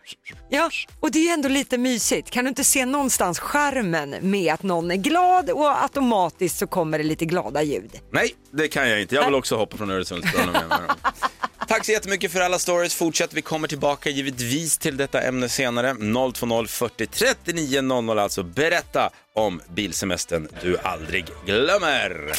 ja, 0.50 0.70
och 1.00 1.12
det 1.12 1.30
är 1.30 1.34
ändå 1.34 1.50
lite 1.50 1.78
mysigt. 1.78 2.32
Kan 2.32 2.46
du 2.46 2.50
inte 2.50 2.64
se 2.64 2.86
någonstans 2.86 3.40
charmen 3.40 4.16
med 4.22 4.54
att 4.54 4.64
någon 4.64 4.92
är 4.92 4.96
glad 4.96 5.50
och 5.50 5.82
automatiskt 5.84 6.58
så 6.58 6.68
kommer 6.68 6.98
det 6.98 7.04
lite 7.04 7.26
glada 7.26 7.64
ljud? 7.64 7.92
Nej, 8.12 8.36
det 8.52 8.68
kan 8.68 8.90
jag 8.90 9.02
inte. 9.02 9.16
Jag 9.16 9.26
vill 9.26 9.36
också 9.36 9.56
hoppa 9.56 9.78
från 9.78 9.92
Öresundsbron. 9.92 10.50
om 10.50 10.54
jag 10.56 10.64
menar. 10.70 10.96
Tack 11.68 11.86
så 11.86 11.92
jättemycket 11.92 12.32
för 12.32 12.42
alla 12.42 12.60
stories. 12.60 12.96
Fortsätt, 12.96 13.34
vi 13.34 13.42
kommer 13.42 13.68
tillbaka 13.68 14.10
givetvis 14.10 14.78
till 14.78 14.98
detta 14.98 15.22
ämne 15.22 15.50
senare. 15.50 15.96
020 16.34 16.68
40 16.68 17.08
39 17.08 17.82
00 17.82 18.20
alltså. 18.20 18.44
Berätta 18.44 19.10
om 19.34 19.62
bilsemestern 19.76 20.48
du 20.62 20.78
aldrig 20.78 21.26
glömmer. 21.46 22.32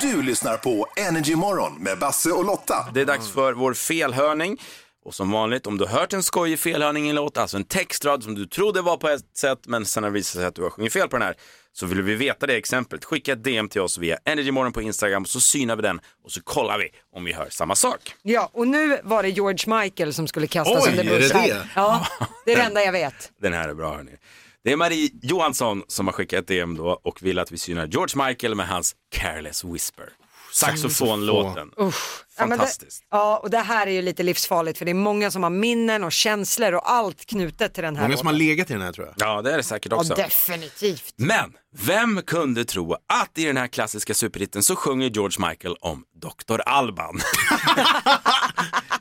Du 0.00 0.22
lyssnar 0.22 0.56
på 0.56 0.86
Energy 0.96 1.34
Morgon 1.34 1.82
med 1.82 1.98
Basse 1.98 2.30
och 2.30 2.44
Lotta. 2.44 2.86
Det 2.94 3.00
är 3.00 3.06
dags 3.06 3.30
för 3.30 3.52
vår 3.52 3.74
felhörning. 3.74 4.58
Och 5.04 5.14
som 5.14 5.30
vanligt, 5.30 5.66
om 5.66 5.78
du 5.78 5.84
har 5.84 5.98
hört 6.00 6.12
en 6.12 6.22
skojig 6.22 6.58
felhörning 6.58 7.06
i 7.06 7.08
en 7.08 7.14
låt, 7.14 7.38
alltså 7.38 7.56
en 7.56 7.64
textrad 7.64 8.22
som 8.22 8.34
du 8.34 8.46
trodde 8.46 8.82
var 8.82 8.96
på 8.96 9.08
ett 9.08 9.36
sätt, 9.36 9.58
men 9.66 9.86
sen 9.86 10.02
har 10.02 10.10
det 10.10 10.14
visat 10.14 10.32
sig 10.32 10.44
att 10.44 10.54
du 10.54 10.62
har 10.62 10.70
sjungit 10.70 10.92
fel 10.92 11.08
på 11.08 11.16
den 11.16 11.26
här, 11.26 11.36
så 11.72 11.86
vill 11.86 12.02
vi 12.02 12.14
veta 12.14 12.46
det 12.46 12.54
exemplet. 12.56 13.04
Skicka 13.04 13.32
ett 13.32 13.44
DM 13.44 13.68
till 13.68 13.80
oss 13.80 13.98
via 13.98 14.18
Energymorgon 14.24 14.72
på 14.72 14.82
Instagram, 14.82 15.24
så 15.24 15.40
synar 15.40 15.76
vi 15.76 15.82
den 15.82 16.00
och 16.24 16.32
så 16.32 16.42
kollar 16.42 16.78
vi 16.78 16.88
om 17.16 17.24
vi 17.24 17.32
hör 17.32 17.48
samma 17.50 17.74
sak. 17.76 18.14
Ja, 18.22 18.50
och 18.52 18.68
nu 18.68 18.98
var 19.04 19.22
det 19.22 19.28
George 19.28 19.80
Michael 19.82 20.14
som 20.14 20.26
skulle 20.26 20.46
kastas 20.46 20.84
Oj, 20.84 20.90
under 20.90 21.04
är 21.04 21.10
det 21.10 21.18
bussen. 21.20 21.40
det? 21.42 21.68
Ja, 21.74 22.06
det 22.46 22.52
är 22.52 22.56
det 22.56 22.62
enda 22.62 22.82
jag 22.84 22.92
vet. 22.92 23.32
Den 23.40 23.52
här 23.52 23.68
är 23.68 23.74
bra 23.74 23.94
hörni. 23.96 24.12
Det 24.64 24.72
är 24.72 24.76
Marie 24.76 25.10
Johansson 25.22 25.82
som 25.88 26.06
har 26.06 26.12
skickat 26.12 26.40
ett 26.40 26.46
DM 26.46 26.76
då 26.76 27.00
och 27.02 27.22
vill 27.22 27.38
att 27.38 27.52
vi 27.52 27.58
synar 27.58 27.86
George 27.86 28.26
Michael 28.26 28.54
med 28.54 28.68
hans 28.68 28.94
Careless 29.14 29.64
Whisper. 29.64 30.08
Saxofonlåten. 30.52 31.70
Usch. 31.80 32.24
Ja, 32.36 32.44
det, 32.44 32.48
Fantastiskt. 32.48 33.04
ja, 33.10 33.36
och 33.42 33.50
det 33.50 33.58
här 33.58 33.86
är 33.86 33.90
ju 33.90 34.02
lite 34.02 34.22
livsfarligt 34.22 34.78
för 34.78 34.84
det 34.84 34.90
är 34.92 34.94
många 34.94 35.30
som 35.30 35.42
har 35.42 35.50
minnen 35.50 36.04
och 36.04 36.12
känslor 36.12 36.72
och 36.74 36.90
allt 36.90 37.26
knutet 37.26 37.74
till 37.74 37.82
den 37.82 37.96
här 37.96 38.02
Många 38.02 38.16
som 38.16 38.26
har 38.26 38.34
legat 38.34 38.70
i 38.70 38.72
den 38.72 38.82
här 38.82 38.92
tror 38.92 39.06
jag. 39.06 39.14
Ja, 39.28 39.42
det 39.42 39.52
är 39.52 39.56
det 39.56 39.62
säkert 39.62 39.92
Ja, 39.92 39.98
också. 39.98 40.14
definitivt. 40.14 41.14
Men 41.16 41.52
vem 41.78 42.22
kunde 42.22 42.64
tro 42.64 42.94
att 42.94 43.38
i 43.38 43.44
den 43.44 43.56
här 43.56 43.66
klassiska 43.66 44.14
superhitten 44.14 44.62
så 44.62 44.76
sjunger 44.76 45.10
George 45.10 45.48
Michael 45.48 45.76
om 45.80 46.04
Dr. 46.22 46.60
Alban? 46.66 47.16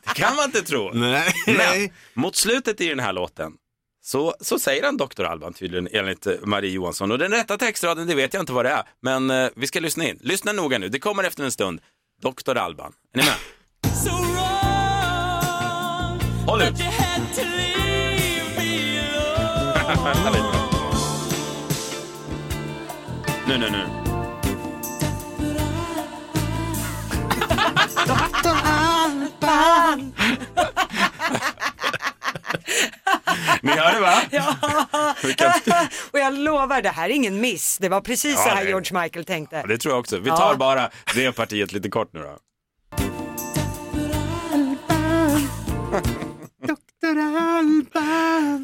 det 0.03 0.13
kan 0.15 0.36
man 0.36 0.46
inte 0.46 0.62
tro. 0.62 0.91
Nej. 0.93 1.34
Men 1.46 1.89
mot 2.13 2.36
slutet 2.36 2.81
i 2.81 2.88
den 2.88 3.00
här 3.00 3.13
låten 3.13 3.51
så, 4.03 4.34
så 4.41 4.60
säger 4.60 4.84
han 4.84 4.98
Dr. 4.98 5.24
Alban 5.24 5.53
tydligen 5.53 5.88
enligt 5.91 6.27
eh, 6.27 6.34
Marie 6.43 6.72
Johansson. 6.72 7.12
Och 7.12 7.17
den 7.17 7.31
rätta 7.31 7.58
textraden, 7.58 8.08
det 8.08 8.15
vet 8.15 8.34
jag 8.34 8.41
inte 8.41 8.53
vad 8.53 8.65
det 8.65 8.70
är. 8.72 8.84
Men 9.01 9.29
eh, 9.29 9.50
vi 9.55 9.67
ska 9.67 9.79
lyssna 9.79 10.08
in. 10.08 10.17
Lyssna 10.22 10.51
noga 10.51 10.77
nu, 10.79 10.89
det 10.89 11.00
kommer 11.00 11.24
efter 11.24 11.43
en 11.43 11.51
stund. 11.51 11.81
Dr. 12.22 12.58
Alban. 12.58 12.93
Är 13.13 13.17
ni 13.17 13.24
med? 13.24 13.36
Håll 16.48 16.62
ut! 16.62 16.74
Vänta 20.03 20.29
lite. 20.29 20.58
Nu, 23.48 23.58
nu, 23.58 23.70
nu. 23.70 23.86
Ni 33.62 33.72
hörde 33.72 34.00
va? 34.00 34.22
Ja. 34.32 34.56
Och 36.12 36.20
jag 36.20 36.34
lovar, 36.34 36.82
det 36.82 36.89
här 36.89 37.06
är 37.10 37.13
ingen 37.13 37.41
miss. 37.41 37.77
Det 37.77 37.89
var 37.89 38.01
precis 38.01 38.34
Ja, 38.36 38.44
så 38.44 38.50
här 38.50 38.63
det- 38.63 38.70
George 38.70 39.01
Michael 39.01 39.25
tänkte. 39.25 39.56
Ja, 39.56 39.68
det 39.68 39.77
tror 39.77 39.94
jag 39.94 40.00
också. 40.00 40.18
Vi 40.18 40.30
tar 40.30 40.56
bara 40.56 40.89
det 41.15 41.32
partiet 41.32 41.72
lite 41.72 41.89
kort 41.89 42.13
nu 42.13 42.20
då. 42.20 42.38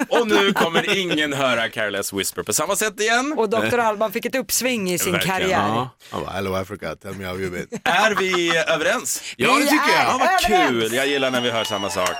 Och 0.09 0.27
nu 0.27 0.53
kommer 0.53 0.97
ingen 0.97 1.33
höra 1.33 1.69
Careless 1.69 2.13
Whisper 2.13 2.43
på 2.43 2.53
samma 2.53 2.75
sätt 2.75 2.99
igen. 2.99 3.33
Och 3.37 3.49
Dr. 3.49 3.77
Alban 3.79 4.11
fick 4.11 4.25
ett 4.25 4.35
uppsving 4.35 4.91
i 4.91 4.99
sin 4.99 5.11
Verkligen. 5.13 5.37
karriär. 5.39 5.49
Ja. 5.67 5.89
Han 6.11 6.21
bara, 6.21 6.31
hello 6.31 6.53
Africa, 6.55 6.95
tell 6.95 7.13
me 7.13 7.25
how 7.25 7.39
you 7.39 7.49
been. 7.51 7.67
Är 7.83 8.15
vi 8.15 8.57
överens? 8.57 9.23
Ja, 9.37 9.53
det 9.53 9.63
tycker 9.63 9.75
jag. 9.95 10.05
Ja, 10.05 10.17
vad 10.19 10.39
kul! 10.67 10.93
Jag 10.93 11.07
gillar 11.07 11.31
när 11.31 11.41
vi 11.41 11.51
hör 11.51 11.63
samma 11.63 11.89
sak. 11.89 12.15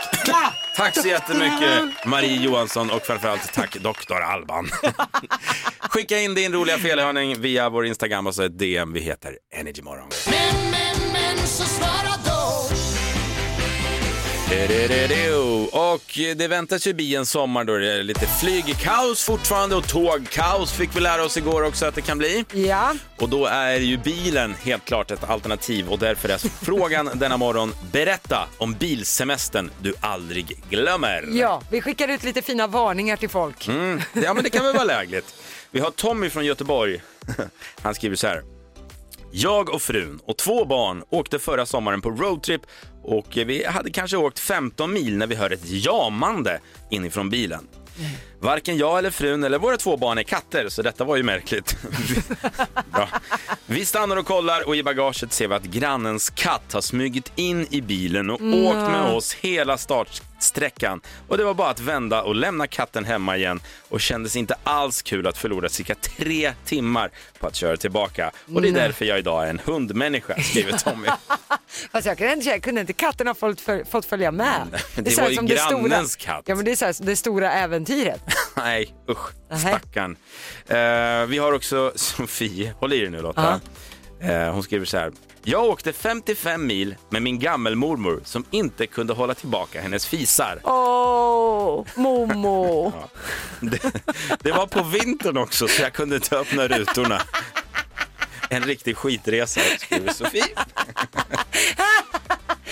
Tack 0.78 1.02
så 1.02 1.08
jättemycket 1.08 2.06
Marie 2.06 2.42
Johansson 2.42 2.90
och 2.90 3.02
framförallt 3.06 3.54
tack 3.54 3.76
Dr. 3.76 4.14
Alban. 4.24 4.70
Skicka 5.80 6.20
in 6.20 6.36
din 6.36 6.54
roliga 6.54 6.78
felhörning 6.78 7.42
via 7.42 7.70
vår 7.70 7.86
Instagram 7.86 8.28
och 8.28 8.36
så 8.36 8.44
ett 8.44 8.60
DM. 8.60 8.94
Vi 8.94 9.00
heter 9.00 9.38
Energymorgon. 9.56 10.10
Du-du-du-du. 10.26 11.87
Och 15.72 16.20
det 16.36 16.48
väntas 16.48 16.88
ju 16.88 16.94
bli 16.94 17.16
en 17.16 17.26
sommar 17.26 17.64
då 17.64 17.78
det 17.78 17.94
är 17.94 18.04
lite 18.04 18.28
flygkaos 18.28 19.24
fortfarande 19.24 19.76
och 19.76 19.88
tågkaos 19.88 20.74
fick 20.74 20.96
vi 20.96 21.00
lära 21.00 21.26
oss 21.26 21.38
igår 21.38 21.64
också 21.64 21.86
att 21.86 21.96
det 21.96 22.02
kan 22.02 22.18
bli. 22.18 22.46
Ja, 22.54 22.96
Och 23.18 23.30
då 23.30 23.46
är 23.46 23.80
ju 23.80 23.98
bilen 23.98 24.54
helt 24.54 24.86
klart 24.86 25.12
ett 25.12 25.30
alternativ 25.30 25.90
och 25.90 26.00
därför 26.00 26.30
är 26.30 26.38
frågan 26.66 27.10
denna 27.14 27.38
morgon, 27.38 27.74
berätta 27.92 28.48
om 28.58 28.74
bilsemestern 28.74 29.72
du 29.82 29.94
aldrig 30.00 30.64
glömmer. 30.70 31.26
ja, 31.32 31.62
vi 31.72 31.82
skickar 31.82 32.08
ut 32.08 32.24
lite 32.24 32.42
fina 32.42 32.68
varningar 32.68 33.18
till 33.18 33.30
folk. 33.30 33.68
Mm, 33.68 34.02
ja 34.14 34.34
men 34.34 34.44
det 34.44 34.50
kan 34.50 34.66
väl 34.66 34.74
vara 34.74 34.84
lägligt. 34.84 35.36
Vi 35.72 35.80
har 35.80 35.92
Tommy 35.92 36.30
från 36.30 36.46
Göteborg. 36.46 37.02
Han 37.82 37.96
skriver 37.96 38.16
så 38.16 38.28
här. 38.28 38.57
Jag 39.40 39.70
och 39.70 39.82
frun 39.82 40.20
och 40.26 40.38
två 40.38 40.66
barn 40.66 41.04
åkte 41.10 41.40
förra 41.40 41.66
sommaren 41.66 42.02
på 42.02 42.12
roadtrip 42.12 42.62
och 43.04 43.38
vi 43.46 43.66
hade 43.66 43.90
kanske 43.90 44.18
åkt 44.18 44.40
15 44.40 44.94
mil 44.94 45.18
när 45.18 45.28
vi 45.28 45.36
hör 45.36 45.50
ett 45.50 45.66
jamande 45.66 46.60
inifrån 46.90 47.30
bilen. 47.30 47.68
Varken 48.40 48.78
jag 48.78 48.98
eller 49.00 49.12
frun 49.12 49.44
eller 49.44 49.60
våra 49.60 49.78
två 49.78 49.98
barn 49.98 50.18
är 50.18 50.24
katter, 50.24 50.70
så 50.70 50.82
detta 50.82 51.04
var 51.04 51.16
ju 51.16 51.24
märkligt. 51.24 51.78
Bra. 52.94 53.10
Vi 53.66 53.86
stannar 53.86 54.18
och 54.18 54.26
kollar 54.26 54.68
och 54.68 54.76
i 54.76 54.84
bagaget 54.84 55.34
ser 55.34 55.48
vi 55.48 55.56
att 55.56 55.64
grannens 55.64 56.30
katt 56.30 56.74
har 56.74 56.82
smugit 56.82 57.32
in 57.36 57.68
i 57.72 57.82
bilen 57.82 58.30
och 58.30 58.42
åkt 58.42 58.78
med 58.92 59.02
oss 59.16 59.34
hela 59.34 59.78
startsträckan. 59.78 61.02
Och 61.28 61.38
det 61.38 61.44
var 61.44 61.54
bara 61.54 61.70
att 61.70 61.80
vända 61.80 62.22
och 62.24 62.36
lämna 62.36 62.68
katten 62.68 63.06
hemma 63.06 63.38
igen 63.38 63.60
och 63.90 64.02
kändes 64.02 64.36
inte 64.36 64.56
alls 64.64 65.02
kul 65.02 65.28
att 65.28 65.38
förlora 65.38 65.70
cirka 65.70 65.96
tre 65.96 66.54
timmar 66.66 67.12
på 67.40 67.48
att 67.48 67.56
köra 67.56 67.78
tillbaka. 67.78 68.32
Och 68.56 68.62
det 68.62 68.68
är 68.70 68.74
därför 68.74 69.06
jag 69.06 69.20
idag 69.20 69.44
är 69.46 69.50
en 69.50 69.62
hundmänniska, 69.66 70.42
skriver 70.44 70.72
Tommy. 70.78 71.08
Fast 71.92 72.08
jag 72.08 72.18
kan 72.18 72.30
inte 72.32 72.44
säga, 72.46 72.60
kunde 72.60 72.82
inte 72.82 72.94
katten 72.94 73.28
ha 73.28 73.34
fått, 73.34 74.06
följa 74.06 74.32
med? 74.32 74.82
det 74.96 75.10
här 75.18 75.22
var 75.24 75.30
ju 75.30 75.36
som 75.36 75.48
stora- 75.48 75.70
grannens 75.70 76.16
katt. 76.16 76.44
Ja 76.46 76.56
men 76.56 76.66
det 76.66 76.72
är 76.72 76.76
så 76.76 76.86
här, 76.86 76.96
det 77.00 77.16
stora 77.16 77.52
äventyret. 77.52 78.22
Nej, 78.58 78.96
usch. 79.10 79.32
Stackarn. 79.60 80.16
Eh, 80.68 81.26
vi 81.28 81.38
har 81.38 81.52
också 81.54 81.92
Sofie. 81.96 82.74
Håll 82.80 82.94
i 82.94 83.00
dig 83.00 83.10
nu 83.10 83.22
Lotta. 83.22 83.60
Eh, 84.22 84.52
hon 84.54 84.64
skriver 84.64 84.86
så 84.86 84.98
här. 84.98 85.12
Jag 85.44 85.64
åkte 85.64 85.94
55 85.94 86.68
mil 86.68 86.96
med 87.10 87.22
min 87.22 87.40
gammelmormor 87.40 88.22
som 88.26 88.46
inte 88.52 88.88
kunde 88.88 89.14
hålla 89.14 89.34
tillbaka 89.34 89.82
hennes 89.82 90.06
fisar. 90.06 90.60
Åh, 90.64 91.86
Momo. 91.96 92.94
Det, 93.60 93.92
det 94.40 94.52
var 94.52 94.68
på 94.68 94.84
vintern 94.84 95.38
också 95.38 95.68
så 95.68 95.82
jag 95.82 95.94
kunde 95.94 96.16
inte 96.16 96.38
öppna 96.38 96.68
rutorna. 96.68 97.22
En 98.50 98.64
riktig 98.64 98.98
skitresa, 98.98 99.62
skriver 99.80 100.14
Sofie. 100.14 100.46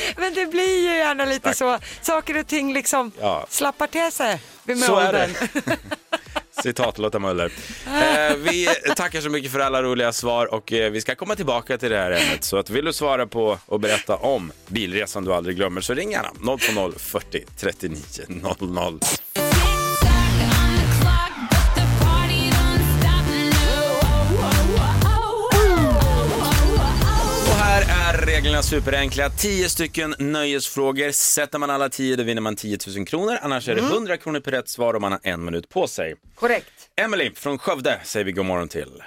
Men 0.17 0.33
det 0.33 0.45
blir 0.45 0.79
ju 0.81 0.97
gärna 0.97 1.25
lite 1.25 1.39
Tack. 1.39 1.57
så, 1.57 1.79
saker 2.01 2.39
och 2.39 2.47
ting 2.47 2.73
liksom 2.73 3.11
Ja. 3.19 3.45
slappar 3.49 3.87
till 3.87 4.11
sig 4.11 4.41
vid 4.63 4.79
Så 4.79 4.95
är 4.99 5.13
det. 5.13 5.29
Citat 6.63 6.97
Lotta 6.97 7.19
Möller. 7.19 7.51
Eh, 7.87 8.35
vi 8.35 8.67
tackar 8.95 9.21
så 9.21 9.29
mycket 9.29 9.51
för 9.51 9.59
alla 9.59 9.83
roliga 9.83 10.13
svar 10.13 10.53
och 10.53 10.73
eh, 10.73 10.91
vi 10.91 11.01
ska 11.01 11.15
komma 11.15 11.35
tillbaka 11.35 11.77
till 11.77 11.89
det 11.91 11.97
här 11.97 12.11
ämnet. 12.11 12.43
Så 12.43 12.57
att 12.57 12.69
vill 12.69 12.85
du 12.85 12.93
svara 12.93 13.27
på 13.27 13.57
och 13.65 13.79
berätta 13.79 14.15
om 14.15 14.51
bilresan 14.67 15.25
du 15.25 15.33
aldrig 15.33 15.55
glömmer 15.55 15.81
så 15.81 15.93
ring 15.93 16.11
gärna 16.11 16.57
020 16.57 16.99
40 16.99 17.45
39 17.57 17.97
00. 18.59 18.99
Är 28.45 28.49
reglerna 28.49 28.63
superenkla. 28.63 29.29
10 29.29 29.69
stycken 29.69 30.15
nöjesfrågor. 30.19 31.11
Sätter 31.11 31.59
man 31.59 31.69
alla 31.69 31.89
10 31.89 32.15
då 32.15 32.23
vinner 32.23 32.41
man 32.41 32.55
10 32.55 32.77
000 32.97 33.05
kronor. 33.05 33.37
Annars 33.41 33.69
är 33.69 33.75
det 33.75 33.81
100 33.81 34.17
kronor 34.17 34.39
per 34.39 34.51
rätt 34.51 34.69
svar 34.69 34.93
och 34.93 35.01
man 35.01 35.11
har 35.11 35.19
en 35.23 35.45
minut 35.45 35.69
på 35.69 35.87
sig. 35.87 36.15
Korrekt. 36.35 36.89
Emily 36.95 37.31
från 37.35 37.57
Skövde 37.57 37.99
säger 38.03 38.25
vi 38.25 38.31
god 38.31 38.45
morgon 38.45 38.67
till. 38.67 39.03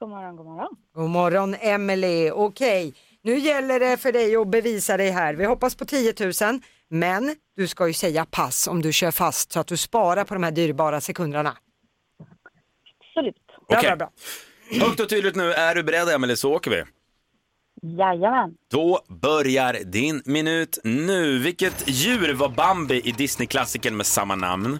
God 0.00 0.08
morgon, 0.08 0.36
god 0.36 0.46
morgon. 0.46 0.68
God 0.94 1.10
morgon 1.10 1.54
Emelie. 1.60 2.30
Okej, 2.32 2.94
nu 3.22 3.38
gäller 3.38 3.80
det 3.80 3.96
för 3.96 4.12
dig 4.12 4.36
att 4.36 4.48
bevisa 4.48 4.96
dig 4.96 5.10
här. 5.10 5.34
Vi 5.34 5.44
hoppas 5.44 5.74
på 5.74 5.84
10 5.84 6.14
000, 6.20 6.60
men 6.90 7.36
du 7.56 7.68
ska 7.68 7.86
ju 7.86 7.92
säga 7.92 8.26
pass 8.30 8.68
om 8.68 8.82
du 8.82 8.92
kör 8.92 9.10
fast 9.10 9.52
så 9.52 9.60
att 9.60 9.66
du 9.66 9.76
sparar 9.76 10.24
på 10.24 10.34
de 10.34 10.42
här 10.42 10.50
dyrbara 10.50 11.00
sekunderna. 11.00 11.56
Absolut. 13.00 13.46
Bra, 13.68 13.78
Okej. 13.78 13.96
bra, 13.96 13.96
bra. 13.96 14.10
Högt 14.86 15.00
och 15.00 15.08
tydligt 15.08 15.36
nu. 15.36 15.52
Är 15.52 15.74
du 15.74 15.82
beredd 15.82 16.08
Emily 16.08 16.36
så 16.36 16.52
åker 16.52 16.70
vi. 16.70 16.84
Jajamän. 17.82 18.54
Då 18.70 19.00
börjar 19.08 19.74
din 19.84 20.22
minut 20.24 20.78
nu. 20.84 21.38
Vilket 21.38 21.84
djur 21.86 22.34
var 22.34 22.48
Bambi 22.48 23.00
i 23.04 23.12
Disney-klassikern 23.12 23.96
med 23.96 24.06
samma 24.06 24.34
namn? 24.34 24.78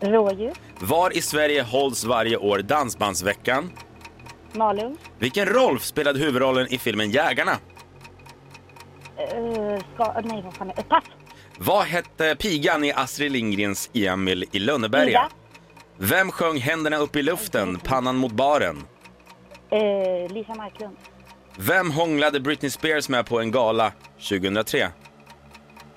Rådjur. 0.00 0.52
Var 0.80 1.16
i 1.16 1.22
Sverige 1.22 1.62
hålls 1.62 2.04
varje 2.04 2.36
år 2.36 2.58
Dansbandsveckan? 2.58 3.70
Malung. 4.52 4.96
Vilken 5.18 5.46
Rolf 5.46 5.82
spelade 5.84 6.18
huvudrollen 6.18 6.66
i 6.72 6.78
filmen 6.78 7.10
Jägarna? 7.10 7.52
Uh, 7.52 7.58
ska, 9.94 10.20
nej, 10.24 10.42
vad 10.42 10.54
fan 10.54 10.70
är 10.70 10.74
det? 10.76 10.82
Pass. 10.82 11.04
Vad 11.58 11.84
hette 11.84 12.36
pigan 12.38 12.84
i 12.84 12.92
Astrid 12.92 13.32
Lindgrens 13.32 13.90
Emil 13.94 14.44
i 14.52 14.58
Lönneberga? 14.58 15.08
Ida. 15.08 15.28
Vem 15.96 16.30
sjöng 16.30 16.58
Händerna 16.58 16.96
upp 16.96 17.16
i 17.16 17.22
luften, 17.22 17.78
pannan 17.78 18.16
mot 18.16 18.32
baren? 18.32 18.76
Eh, 19.70 20.32
Lisa 20.32 20.54
Marklund. 20.54 20.96
Vem 21.58 21.90
hånglade 21.90 22.40
Britney 22.40 22.70
Spears 22.70 23.08
med 23.08 23.26
på 23.26 23.40
en 23.40 23.50
gala 23.50 23.92
2003? 24.28 24.88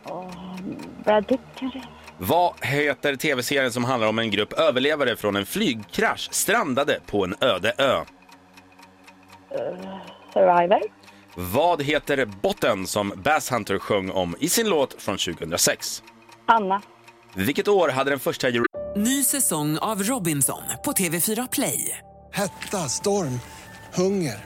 Och 0.03 0.31
Brad 1.03 1.27
Pitt 1.27 1.39
kanske? 1.59 1.81
Vad 2.17 2.65
heter 2.65 3.15
tv-serien 3.15 3.71
som 3.71 3.83
handlar 3.83 4.07
om 4.07 4.19
en 4.19 4.31
grupp 4.31 4.53
överlevare 4.53 5.15
från 5.15 5.35
en 5.35 5.45
flygkrasch 5.45 6.27
strandade 6.31 6.99
på 7.05 7.23
en 7.23 7.35
öde 7.41 7.73
ö? 7.77 7.95
Eh, 7.95 9.87
Survivor. 10.33 10.81
Vad 11.35 11.81
heter 11.81 12.25
botten 12.25 12.87
som 12.87 13.13
Bass 13.15 13.51
Hunter 13.51 13.79
sjöng 13.79 14.09
om 14.11 14.35
i 14.39 14.49
sin 14.49 14.69
låt 14.69 15.01
från 15.01 15.17
2006? 15.17 16.03
Anna. 16.45 16.81
Vilket 17.33 17.67
år 17.67 17.89
hade 17.89 18.09
den 18.09 18.19
första 18.19 18.47
Euro- 18.47 18.65
Ny 18.95 19.23
säsong 19.23 19.77
av 19.77 20.03
Robinson 20.03 20.61
på 20.85 20.91
TV4 20.91 21.47
Play. 21.51 21.97
Hetta, 22.33 22.77
storm, 22.77 23.39
hunger. 23.93 24.45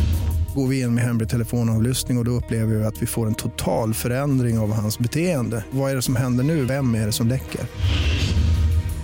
Går 0.55 0.67
vi 0.67 0.81
in 0.81 0.95
med 0.95 1.03
hemlig 1.03 1.29
telefonavlyssning 1.29 2.17
och, 2.17 2.21
och 2.21 2.25
då 2.25 2.31
upplever 2.31 2.75
vi 2.75 2.83
att 2.85 3.01
vi 3.01 3.05
får 3.07 3.27
en 3.27 3.35
total 3.35 3.93
förändring 3.93 4.59
av 4.59 4.73
hans 4.73 4.99
beteende. 4.99 5.63
Vad 5.71 5.91
är 5.91 5.95
det 5.95 6.01
som 6.01 6.15
händer 6.15 6.43
nu? 6.43 6.65
Vem 6.65 6.95
är 6.95 7.05
det 7.05 7.11
som 7.11 7.27
läcker? 7.27 7.61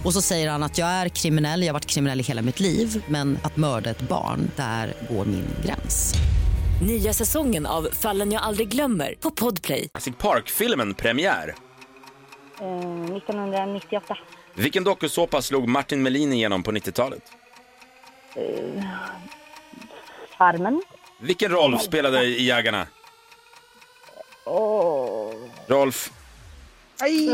Och 0.06 0.13
så 0.13 0.22
säger 0.22 0.50
han 0.50 0.63
att 0.63 0.77
jag 0.77 0.88
är 0.88 1.10
kriminell, 1.10 1.62
jag 1.62 1.68
har 1.68 1.74
varit 1.74 1.86
kriminell 1.86 2.20
i 2.20 2.24
hela 2.24 2.42
mitt 2.42 2.60
liv 2.60 3.04
men 3.08 3.38
att 3.44 3.58
mörda 3.58 3.89
ett 3.89 4.01
barn, 4.01 4.51
där 4.56 4.94
går 5.10 5.25
min 5.25 5.46
gräns. 5.66 6.13
Nya 6.88 7.13
säsongen 7.13 7.66
av 7.66 7.88
Fallen 7.92 8.32
jag 8.32 8.42
aldrig 8.44 8.68
glömmer 8.70 9.16
på 9.20 9.32
Podplay. 9.32 9.89
Jurassic 9.94 10.16
Park-filmen 10.18 10.94
premiär? 10.94 11.56
Eh, 12.62 13.16
1998. 13.16 14.18
Vilken 14.56 14.84
dokusåpa 14.84 15.42
slog 15.42 15.68
Martin 15.68 16.04
Melin 16.04 16.34
igenom 16.34 16.63
på 16.63 16.72
90-talet? 16.72 17.24
Eh, 18.36 18.84
Farmen. 20.38 20.82
Vilken 21.19 21.51
Rolf 21.51 21.81
spelade 21.81 22.24
i 22.24 22.43
Jägarna? 22.43 22.88
Och... 24.43 25.33
Rolf. 25.67 26.12
Aj. 27.00 27.29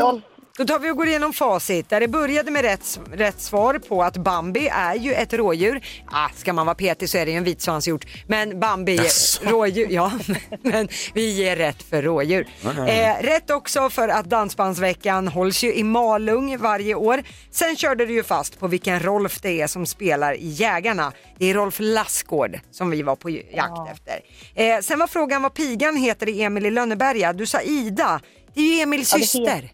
Då 0.57 0.65
tar 0.65 0.79
vi 0.79 0.91
och 0.91 0.98
går 0.98 1.07
igenom 1.07 1.33
facit 1.33 1.89
där 1.89 2.00
det 2.00 2.07
började 2.07 2.51
med 2.51 2.62
rätt, 2.62 3.00
rätt 3.13 3.41
svar 3.41 3.79
på 3.79 4.03
att 4.03 4.17
Bambi 4.17 4.67
är 4.67 4.95
ju 4.95 5.13
ett 5.13 5.33
rådjur. 5.33 5.81
Ah, 6.12 6.29
ska 6.36 6.53
man 6.53 6.65
vara 6.65 6.75
petig 6.75 7.10
så 7.10 7.17
är 7.17 7.25
det 7.25 7.31
ju 7.31 7.38
en 7.38 7.43
vitsvanshjort. 7.43 8.05
Men 8.27 8.60
Bambi, 8.60 8.95
Jaså? 8.95 9.50
rådjur, 9.50 9.88
ja. 9.89 10.12
Men 10.62 10.88
vi 11.13 11.31
ger 11.31 11.55
rätt 11.55 11.83
för 11.83 12.01
rådjur. 12.01 12.48
Eh, 12.88 13.24
rätt 13.24 13.50
också 13.50 13.89
för 13.89 14.07
att 14.07 14.25
Dansbandsveckan 14.25 15.27
hålls 15.27 15.63
ju 15.63 15.74
i 15.74 15.83
Malung 15.83 16.57
varje 16.57 16.95
år. 16.95 17.24
Sen 17.51 17.75
körde 17.75 18.05
du 18.05 18.13
ju 18.13 18.24
fast 18.24 18.60
på 18.60 18.67
vilken 18.67 19.00
Rolf 19.00 19.41
det 19.41 19.62
är 19.62 19.67
som 19.67 19.86
spelar 19.86 20.33
i 20.33 20.48
Jägarna. 20.48 21.12
Det 21.39 21.45
är 21.45 21.53
Rolf 21.53 21.75
Lassgård 21.79 22.60
som 22.72 22.89
vi 22.89 23.01
var 23.01 23.15
på 23.15 23.29
jakt 23.29 23.91
efter. 23.91 24.19
Eh, 24.55 24.79
sen 24.81 25.00
var 25.00 25.07
frågan 25.07 25.41
vad 25.41 25.53
pigan 25.53 25.95
heter 25.95 26.29
i 26.29 26.43
Emil 26.43 26.65
i 26.65 26.72
Lönneberga. 26.72 27.33
Du 27.33 27.45
sa 27.45 27.62
Ida. 27.62 28.22
Det 28.53 28.62
är 28.62 28.75
ju 28.75 28.81
Emils 28.81 29.13
Ja, 29.13 29.19
syster. 29.19 29.72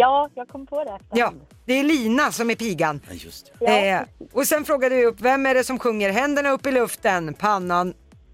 Ja, 0.00 0.28
jag 0.34 0.48
kom 0.48 0.66
på 0.66 0.84
det. 0.84 0.98
Ja, 1.18 1.32
det 1.66 1.72
är 1.78 1.82
Lina 1.84 2.32
som 2.32 2.50
är 2.50 2.54
pigan. 2.54 3.00
Ja. 3.60 3.70
Eh, 3.78 4.00
och 4.32 4.46
sen 4.46 4.64
frågade 4.64 4.94
vi 4.96 5.04
upp, 5.06 5.20
vem 5.20 5.46
är 5.46 5.54
det 5.54 5.64
som 5.64 5.78
sjunger 5.78 6.10
händerna 6.10 6.50
upp 6.50 6.66
i 6.66 6.72
luften, 6.72 7.34
pannan 7.34 7.86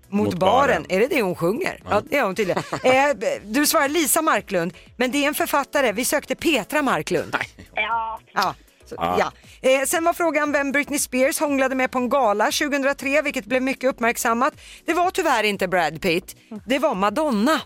mot, 0.09 0.27
Mot 0.27 0.35
baren. 0.35 0.83
baren. 0.83 0.87
Är 0.89 1.01
det 1.01 1.07
det 1.07 1.23
hon 1.23 1.35
sjunger? 1.35 1.81
Ja, 1.91 2.03
det 2.11 2.17
är 2.17 2.23
hon 2.25 2.35
tydligen. 2.35 2.63
eh, 2.83 3.17
du 3.45 3.67
svarar 3.67 3.89
Lisa 3.89 4.23
Marklund, 4.23 4.73
men 4.97 5.11
det 5.11 5.25
är 5.25 5.29
en 5.29 5.35
författare. 5.35 5.93
Vi 5.93 6.05
sökte 6.05 6.35
Petra 6.35 6.83
Marklund. 6.83 7.37
Ja. 7.75 8.21
Ja. 8.35 8.55
Så, 8.85 8.95
Ja. 8.99 9.17
ja. 9.19 9.33
Eh, 9.71 9.85
sen 9.87 10.05
var 10.05 10.13
frågan 10.13 10.53
vem 10.53 10.73
Britney 10.73 10.99
Spears 10.99 11.41
hånglade 11.41 11.75
med 11.75 11.91
på 11.91 11.99
en 11.99 12.09
gala 12.09 12.45
2003, 12.45 13.23
vilket 13.23 13.45
blev 13.45 13.63
mycket 13.63 13.91
uppmärksammat. 13.91 14.55
Det 14.85 14.93
var 14.95 15.11
tyvärr 15.11 15.43
inte 15.45 15.69
Brad 15.69 16.01
Pitt, 16.03 16.37
det 16.67 16.79
var 16.79 16.95
Madonna 16.95 17.61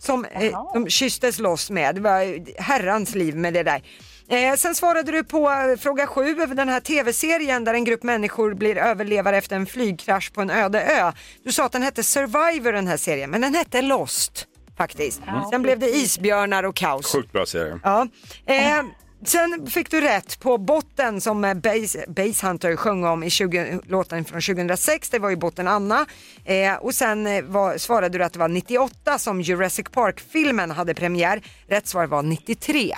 som 0.00 0.24
eh, 0.24 0.52
de 0.74 0.88
kysstes 0.88 1.38
loss 1.38 1.70
med. 1.70 1.94
Det 1.94 2.00
var 2.00 2.60
herrans 2.62 3.14
liv 3.14 3.36
med 3.36 3.54
det 3.54 3.62
där. 3.62 3.82
Eh, 4.28 4.54
sen 4.54 4.74
svarade 4.74 5.12
du 5.12 5.24
på 5.24 5.50
eh, 5.50 5.78
fråga 5.78 6.06
sju 6.06 6.42
över 6.42 6.54
den 6.54 6.68
här 6.68 6.80
tv-serien 6.80 7.64
där 7.64 7.74
en 7.74 7.84
grupp 7.84 8.02
människor 8.02 8.54
blir 8.54 8.76
överlevare 8.76 9.36
efter 9.36 9.56
en 9.56 9.66
flygkrasch 9.66 10.32
på 10.32 10.40
en 10.40 10.50
öde 10.50 10.82
ö. 10.82 11.12
Du 11.44 11.52
sa 11.52 11.64
att 11.66 11.72
den 11.72 11.82
hette 11.82 12.02
Survivor 12.02 12.72
den 12.72 12.86
här 12.86 12.96
serien, 12.96 13.30
men 13.30 13.40
den 13.40 13.54
hette 13.54 13.82
Lost 13.82 14.46
faktiskt. 14.76 15.20
Sen 15.50 15.62
blev 15.62 15.78
det 15.78 15.96
isbjörnar 15.96 16.62
och 16.62 16.76
kaos. 16.76 17.12
Sjukt 17.12 17.32
bra 17.32 17.46
serie. 17.46 17.80
Ja. 17.84 18.06
Eh, 18.46 18.82
sen 19.24 19.66
fick 19.66 19.90
du 19.90 20.00
rätt 20.00 20.40
på 20.40 20.58
botten 20.58 21.20
som 21.20 21.44
eh, 21.44 21.54
Base, 21.54 22.04
Base 22.08 22.46
Hunter 22.46 22.76
sjöng 22.76 23.04
om 23.04 23.22
i 23.22 23.30
20, 23.30 23.80
låten 23.88 24.24
från 24.24 24.40
2006, 24.40 25.10
det 25.10 25.18
var 25.18 25.30
ju 25.30 25.36
botten 25.36 25.68
Anna. 25.68 26.06
Eh, 26.44 26.74
och 26.74 26.94
sen 26.94 27.26
eh, 27.26 27.44
var, 27.44 27.78
svarade 27.78 28.18
du 28.18 28.24
att 28.24 28.32
det 28.32 28.38
var 28.38 28.48
98 28.48 29.18
som 29.18 29.40
Jurassic 29.40 29.86
Park-filmen 29.92 30.70
hade 30.70 30.94
premiär. 30.94 31.42
Rätt 31.68 31.86
svar 31.86 32.06
var 32.06 32.22
93. 32.22 32.94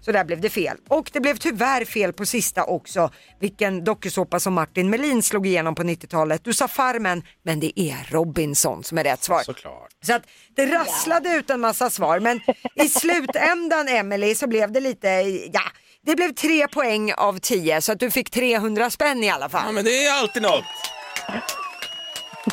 Så 0.00 0.12
där 0.12 0.24
blev 0.24 0.40
det 0.40 0.50
fel. 0.50 0.76
Och 0.88 1.10
det 1.12 1.20
blev 1.20 1.36
tyvärr 1.36 1.84
fel 1.84 2.12
på 2.12 2.26
sista 2.26 2.64
också, 2.64 3.10
vilken 3.40 3.84
dokusåpa 3.84 4.40
som 4.40 4.54
Martin 4.54 4.90
Melin 4.90 5.22
slog 5.22 5.46
igenom 5.46 5.74
på 5.74 5.82
90-talet. 5.82 6.44
Du 6.44 6.52
sa 6.52 6.68
Farmen, 6.68 7.22
men 7.42 7.60
det 7.60 7.80
är 7.80 8.10
Robinson 8.10 8.84
som 8.84 8.98
är 8.98 9.04
rätt 9.04 9.22
svar. 9.22 9.42
Såklart. 9.42 9.90
Så 10.06 10.14
att 10.14 10.22
det 10.54 10.66
rasslade 10.66 11.28
ut 11.28 11.50
en 11.50 11.60
massa 11.60 11.90
svar 11.90 12.20
men 12.20 12.40
i 12.74 12.88
slutändan 12.88 13.88
Emily 13.88 14.34
så 14.34 14.46
blev 14.46 14.72
det 14.72 14.80
lite, 14.80 15.08
ja, 15.52 15.62
det 16.02 16.16
blev 16.16 16.32
tre 16.32 16.68
poäng 16.68 17.12
av 17.16 17.38
tio 17.38 17.80
så 17.80 17.92
att 17.92 18.00
du 18.00 18.10
fick 18.10 18.30
300 18.30 18.90
spänn 18.90 19.22
i 19.24 19.30
alla 19.30 19.48
fall. 19.48 19.62
Ja, 19.66 19.72
men 19.72 19.84
det 19.84 20.06
är 20.06 20.20
alltid 20.20 20.42
något. 20.42 20.64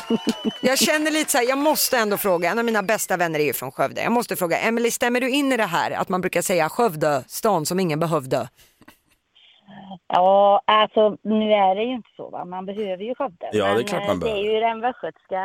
Jag 0.62 0.78
känner 0.78 1.10
lite 1.10 1.30
så 1.30 1.38
här, 1.38 1.48
jag 1.48 1.58
måste 1.58 1.98
ändå 1.98 2.16
fråga, 2.16 2.50
en 2.50 2.58
av 2.58 2.64
mina 2.64 2.82
bästa 2.82 3.16
vänner 3.16 3.40
är 3.40 3.44
ju 3.44 3.52
från 3.52 3.72
Skövde. 3.72 4.02
Jag 4.02 4.12
måste 4.12 4.36
fråga, 4.36 4.58
Emily 4.58 4.90
stämmer 4.90 5.20
du 5.20 5.30
in 5.30 5.52
i 5.52 5.56
det 5.56 5.66
här 5.66 5.90
att 5.90 6.08
man 6.08 6.20
brukar 6.20 6.42
säga 6.42 6.68
Skövde, 6.68 7.24
stan 7.26 7.66
som 7.66 7.80
ingen 7.80 8.00
behövde? 8.00 8.48
Ja, 10.06 10.62
alltså 10.66 11.16
nu 11.22 11.52
är 11.52 11.74
det 11.74 11.82
ju 11.82 11.94
inte 11.94 12.08
så 12.16 12.30
va. 12.30 12.44
Man 12.44 12.66
behöver 12.66 13.04
ju 13.04 13.14
Skövde. 13.14 13.50
Ja, 13.52 13.74
det 13.74 13.80
är 13.80 13.82
klart 13.82 14.02
eh, 14.02 14.08
man 14.08 14.20
Det 14.20 14.30
är 14.30 14.54
ju 14.54 14.60
den 14.60 14.80
västgötska, 14.80 15.42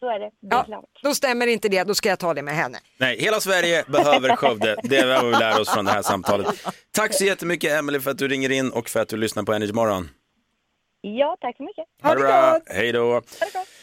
så 0.00 0.10
är 0.10 0.18
det. 0.18 0.30
det 0.40 0.54
är 0.54 0.58
Ja, 0.58 0.64
klart. 0.64 0.84
då 1.02 1.14
stämmer 1.14 1.46
inte 1.46 1.68
det, 1.68 1.84
då 1.84 1.94
ska 1.94 2.08
jag 2.08 2.18
ta 2.18 2.34
det 2.34 2.42
med 2.42 2.54
henne. 2.54 2.78
Nej, 2.98 3.16
hela 3.20 3.40
Sverige 3.40 3.84
behöver 3.88 4.36
Skövde. 4.36 4.76
Det 4.82 4.96
är 4.96 5.06
vad 5.22 5.24
vi 5.30 5.36
lär 5.38 5.60
oss 5.60 5.68
från 5.70 5.84
det 5.84 5.90
här 5.90 6.02
samtalet. 6.02 6.46
Tack 6.92 7.14
så 7.14 7.24
jättemycket 7.24 7.72
Emily 7.78 8.00
för 8.00 8.10
att 8.10 8.18
du 8.18 8.28
ringer 8.28 8.50
in 8.50 8.70
och 8.70 8.88
för 8.88 9.00
att 9.00 9.08
du 9.08 9.16
lyssnar 9.16 9.42
på 9.42 9.52
Energy 9.52 9.72
Morgon. 9.72 10.10
Ja, 11.00 11.36
tack 11.40 11.56
så 11.56 11.62
mycket. 11.62 11.84
Ha 12.02 12.14
det 12.14 12.20
bra. 12.20 12.60
Hej 12.66 12.92
då. 12.92 13.22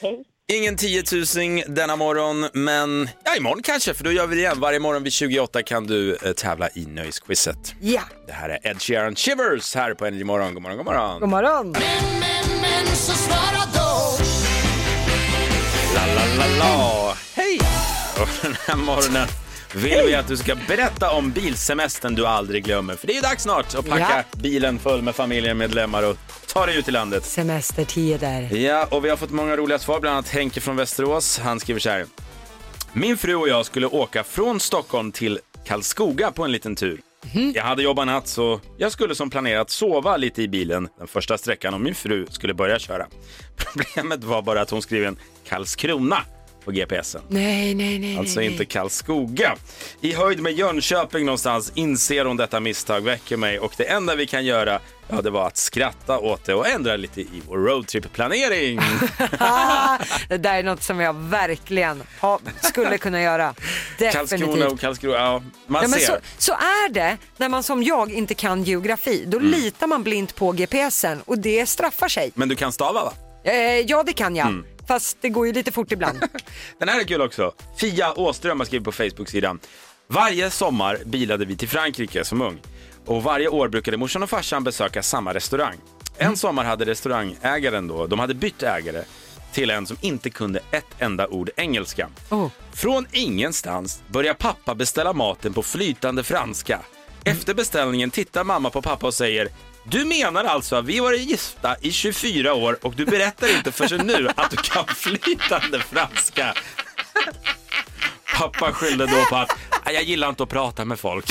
Hej. 0.02 0.24
Ingen 0.54 0.78
10 0.78 1.04
000 1.38 1.64
denna 1.76 1.96
morgon, 1.96 2.50
men 2.54 3.10
ja, 3.24 3.36
imorgon 3.38 3.62
kanske, 3.64 3.94
för 3.94 4.04
då 4.04 4.12
gör 4.12 4.28
vi 4.28 4.36
det 4.36 4.42
igen. 4.42 4.60
Varje 4.60 4.80
morgon 4.80 5.04
vid 5.04 5.14
28 5.14 5.64
kan 5.64 5.88
du 5.88 6.16
eh, 6.16 6.32
tävla 6.34 6.70
i 6.76 6.86
Nöjesquizet. 6.86 7.74
Ja. 7.82 8.02
Det 8.28 8.34
här 8.34 8.50
är 8.50 8.68
Ed 8.72 8.82
Sheeran 8.82 9.16
Shivers 9.16 9.76
här 9.76 9.94
på 9.94 10.06
Energy 10.06 10.24
Morgon. 10.24 10.54
God 10.54 10.64
morgon, 10.64 10.78
god 10.78 10.86
morgon. 10.86 11.20
God 11.20 11.30
morgon. 11.30 11.72
Men 12.62 12.86
så 12.96 13.12
svara 13.12 13.62
då 13.74 13.75
La, 16.16 16.26
la, 16.38 16.58
la. 16.60 17.14
Hej! 17.34 17.60
Och 18.22 18.30
den 18.42 18.56
här 18.68 18.76
morgonen 18.76 19.28
vill 19.76 20.02
vi 20.08 20.16
att 20.16 20.28
du 20.28 20.38
ska 20.38 20.56
berätta 20.68 21.12
om 21.12 21.32
bilsemestern 21.32 22.16
du 22.16 22.28
aldrig 22.28 22.64
glömmer. 22.64 22.96
För 22.96 23.08
det 23.08 23.14
är 23.14 23.16
ju 23.16 23.22
dags 23.22 23.44
snart 23.44 23.76
att 23.76 23.90
packa 23.90 24.24
bilen 24.32 24.80
full 24.80 25.02
med 25.02 25.16
familjemedlemmar 25.16 26.04
och 26.04 26.18
ta 26.54 26.66
dig 26.66 26.78
ut 26.78 26.88
i 26.88 26.92
landet. 26.92 27.26
Semestertider. 27.26 28.56
Ja, 28.56 28.88
och 28.92 29.06
vi 29.06 29.10
har 29.10 29.18
fått 29.18 29.32
många 29.32 29.58
roliga 29.58 29.80
svar, 29.80 30.00
bland 30.00 30.14
annat 30.14 30.30
Henke 30.30 30.62
från 30.62 30.76
Västerås. 30.76 31.40
Han 31.40 31.60
skriver 31.60 31.80
så 31.80 31.90
här. 31.90 32.06
Min 32.94 33.18
fru 33.18 33.36
och 33.36 33.50
jag 33.50 33.66
skulle 33.66 33.88
åka 33.88 34.24
från 34.24 34.60
Stockholm 34.60 35.12
till 35.12 35.40
Karlskoga 35.66 36.32
på 36.32 36.44
en 36.44 36.52
liten 36.52 36.76
tur. 36.76 37.00
Mhm. 37.34 37.52
Jag 37.56 37.64
hade 37.64 37.84
jobbat 37.84 38.06
natt 38.08 38.28
så 38.28 38.62
jag 38.78 38.92
skulle 38.92 39.16
som 39.16 39.30
planerat 39.30 39.70
sova 39.70 40.18
lite 40.18 40.42
i 40.42 40.48
bilen 40.48 40.88
den 40.98 41.08
första 41.08 41.38
sträckan 41.38 41.74
och 41.74 41.82
min 41.82 41.96
fru 41.96 42.26
skulle 42.30 42.54
börja 42.54 42.80
köra. 42.80 43.08
Problemet 43.58 44.24
var 44.24 44.42
bara 44.42 44.62
att 44.62 44.70
hon 44.70 44.82
skrev 44.82 45.04
en 45.06 45.18
Karlskrona 45.48 46.18
på 46.66 46.72
GPSen. 46.72 47.22
Nej, 47.28 47.76
nej, 47.76 48.00
nej. 48.00 48.18
Alltså 48.18 48.40
nej, 48.40 48.52
inte 48.52 48.66
Karlskoga. 48.66 49.56
I 50.02 50.14
höjd 50.14 50.40
med 50.42 50.54
Jönköping 50.54 51.26
någonstans 51.26 51.72
inser 51.76 52.26
hon 52.26 52.38
detta 52.38 52.60
misstag 52.60 53.02
väcker 53.02 53.38
mig 53.38 53.60
och 53.60 53.74
det 53.78 53.84
enda 53.84 54.16
vi 54.16 54.28
kan 54.28 54.46
göra 54.46 54.80
Ja, 55.10 55.22
det 55.22 55.30
var 55.30 55.48
att 55.48 55.58
skratta 55.58 56.20
åt 56.20 56.46
det 56.46 56.54
och 56.54 56.68
ändra 56.68 56.96
lite 56.96 57.22
i 57.22 57.28
vår 57.48 57.58
roadtrip-planering. 57.58 58.80
Det 60.30 60.38
där 60.38 60.56
är 60.56 60.64
något 60.64 60.84
som 60.84 61.00
jag 61.00 61.14
verkligen 61.14 62.04
ha, 62.22 62.40
skulle 62.62 62.98
kunna 62.98 63.22
göra. 63.22 63.54
Karlskrona 64.00 64.22
Definitivt. 64.46 64.72
och 64.74 64.80
Karlskrona, 64.80 65.18
ja, 65.18 65.42
man 65.68 65.82
Ja, 65.82 65.88
men 65.88 66.00
ser. 66.00 66.06
så, 66.08 66.18
så 66.38 66.52
är 66.54 66.90
det 66.90 67.18
när 67.38 67.50
man 67.50 67.64
som 67.64 67.84
jag 67.84 68.12
inte 68.12 68.34
kan 68.34 68.64
geografi. 68.64 69.24
Då 69.28 69.38
Mm. 69.38 69.52
litar 69.52 69.88
man 69.88 70.04
blint 70.04 70.36
på 70.36 70.52
GPSen 70.52 71.22
och 71.26 71.40
det 71.40 71.66
straffar 71.66 72.08
sig. 72.08 72.32
Men 72.36 72.50
du 72.50 72.56
kan 72.56 72.72
stava 72.72 73.04
va? 73.04 73.14
Eh, 73.44 73.54
ja, 73.80 74.04
det 74.04 74.14
kan 74.14 74.36
jag. 74.36 74.48
Mm. 74.48 74.66
Fast 74.88 75.18
det 75.22 75.30
går 75.30 75.48
ju 75.48 75.54
lite 75.54 75.72
fort 75.72 75.92
ibland. 75.92 76.20
Den 76.80 76.90
här 76.90 77.00
är 77.00 77.04
kul 77.04 77.22
också. 77.22 77.54
Fia 77.78 78.14
Åström 78.14 78.60
har 78.60 78.66
skrivit 78.66 78.86
på 78.86 78.92
Facebook-sidan. 78.92 79.60
Varje 80.08 80.50
sommar 80.50 81.00
bilade 81.06 81.46
vi 81.46 81.58
till 81.58 81.70
Frankrike 81.70 82.26
som 82.26 82.42
ung. 82.42 82.62
Och 83.06 83.24
varje 83.24 83.48
år 83.48 83.68
brukade 83.68 83.98
morsan 83.98 84.24
och 84.24 84.30
farsan 84.30 84.64
besöka 84.64 85.04
samma 85.04 85.34
restaurang. 85.34 85.76
En 86.18 86.38
sommar 86.38 86.64
hade 86.64 86.86
restaurangägaren 86.86 87.88
då, 87.88 88.08
de 88.08 88.20
hade 88.20 88.34
bytt 88.34 88.64
ägare 88.64 89.04
till 89.54 89.70
en 89.70 89.86
som 89.88 89.98
inte 90.02 90.30
kunde 90.30 90.60
ett 90.72 90.86
enda 91.00 91.28
ord 91.28 91.50
engelska. 91.56 92.10
Från 92.74 93.08
ingenstans 93.12 94.04
börjar 94.08 94.34
pappa 94.34 94.76
beställa 94.76 95.14
maten 95.14 95.54
på 95.54 95.64
flytande 95.64 96.24
franska. 96.24 96.80
Efter 97.24 97.54
beställningen 97.54 98.12
tittar 98.12 98.44
mamma 98.44 98.70
på 98.70 98.82
pappa 98.82 99.08
och 99.08 99.14
säger 99.14 99.50
du 99.90 100.06
menar 100.06 100.44
alltså 100.44 100.76
att 100.76 100.86
vi 100.86 101.00
varit 101.00 101.22
gifta 101.22 101.76
i 101.82 101.92
24 101.92 102.54
år 102.54 102.78
och 102.82 102.96
du 102.96 103.06
berättar 103.06 103.58
inte 103.58 103.72
förrän 103.72 104.08
nu 104.08 104.30
att 104.36 104.52
du 104.52 104.58
kan 104.58 104.88
flytande 104.88 105.80
franska? 105.80 106.54
Pappa 108.38 108.72
skyllde 108.72 109.06
då 109.06 109.26
på 109.30 109.36
att 109.36 109.52
jag 109.86 110.04
gillar 110.04 110.30
inte 110.30 110.44
att 110.44 110.50
prata 110.50 110.86
med 110.86 111.00
folk. 111.00 111.26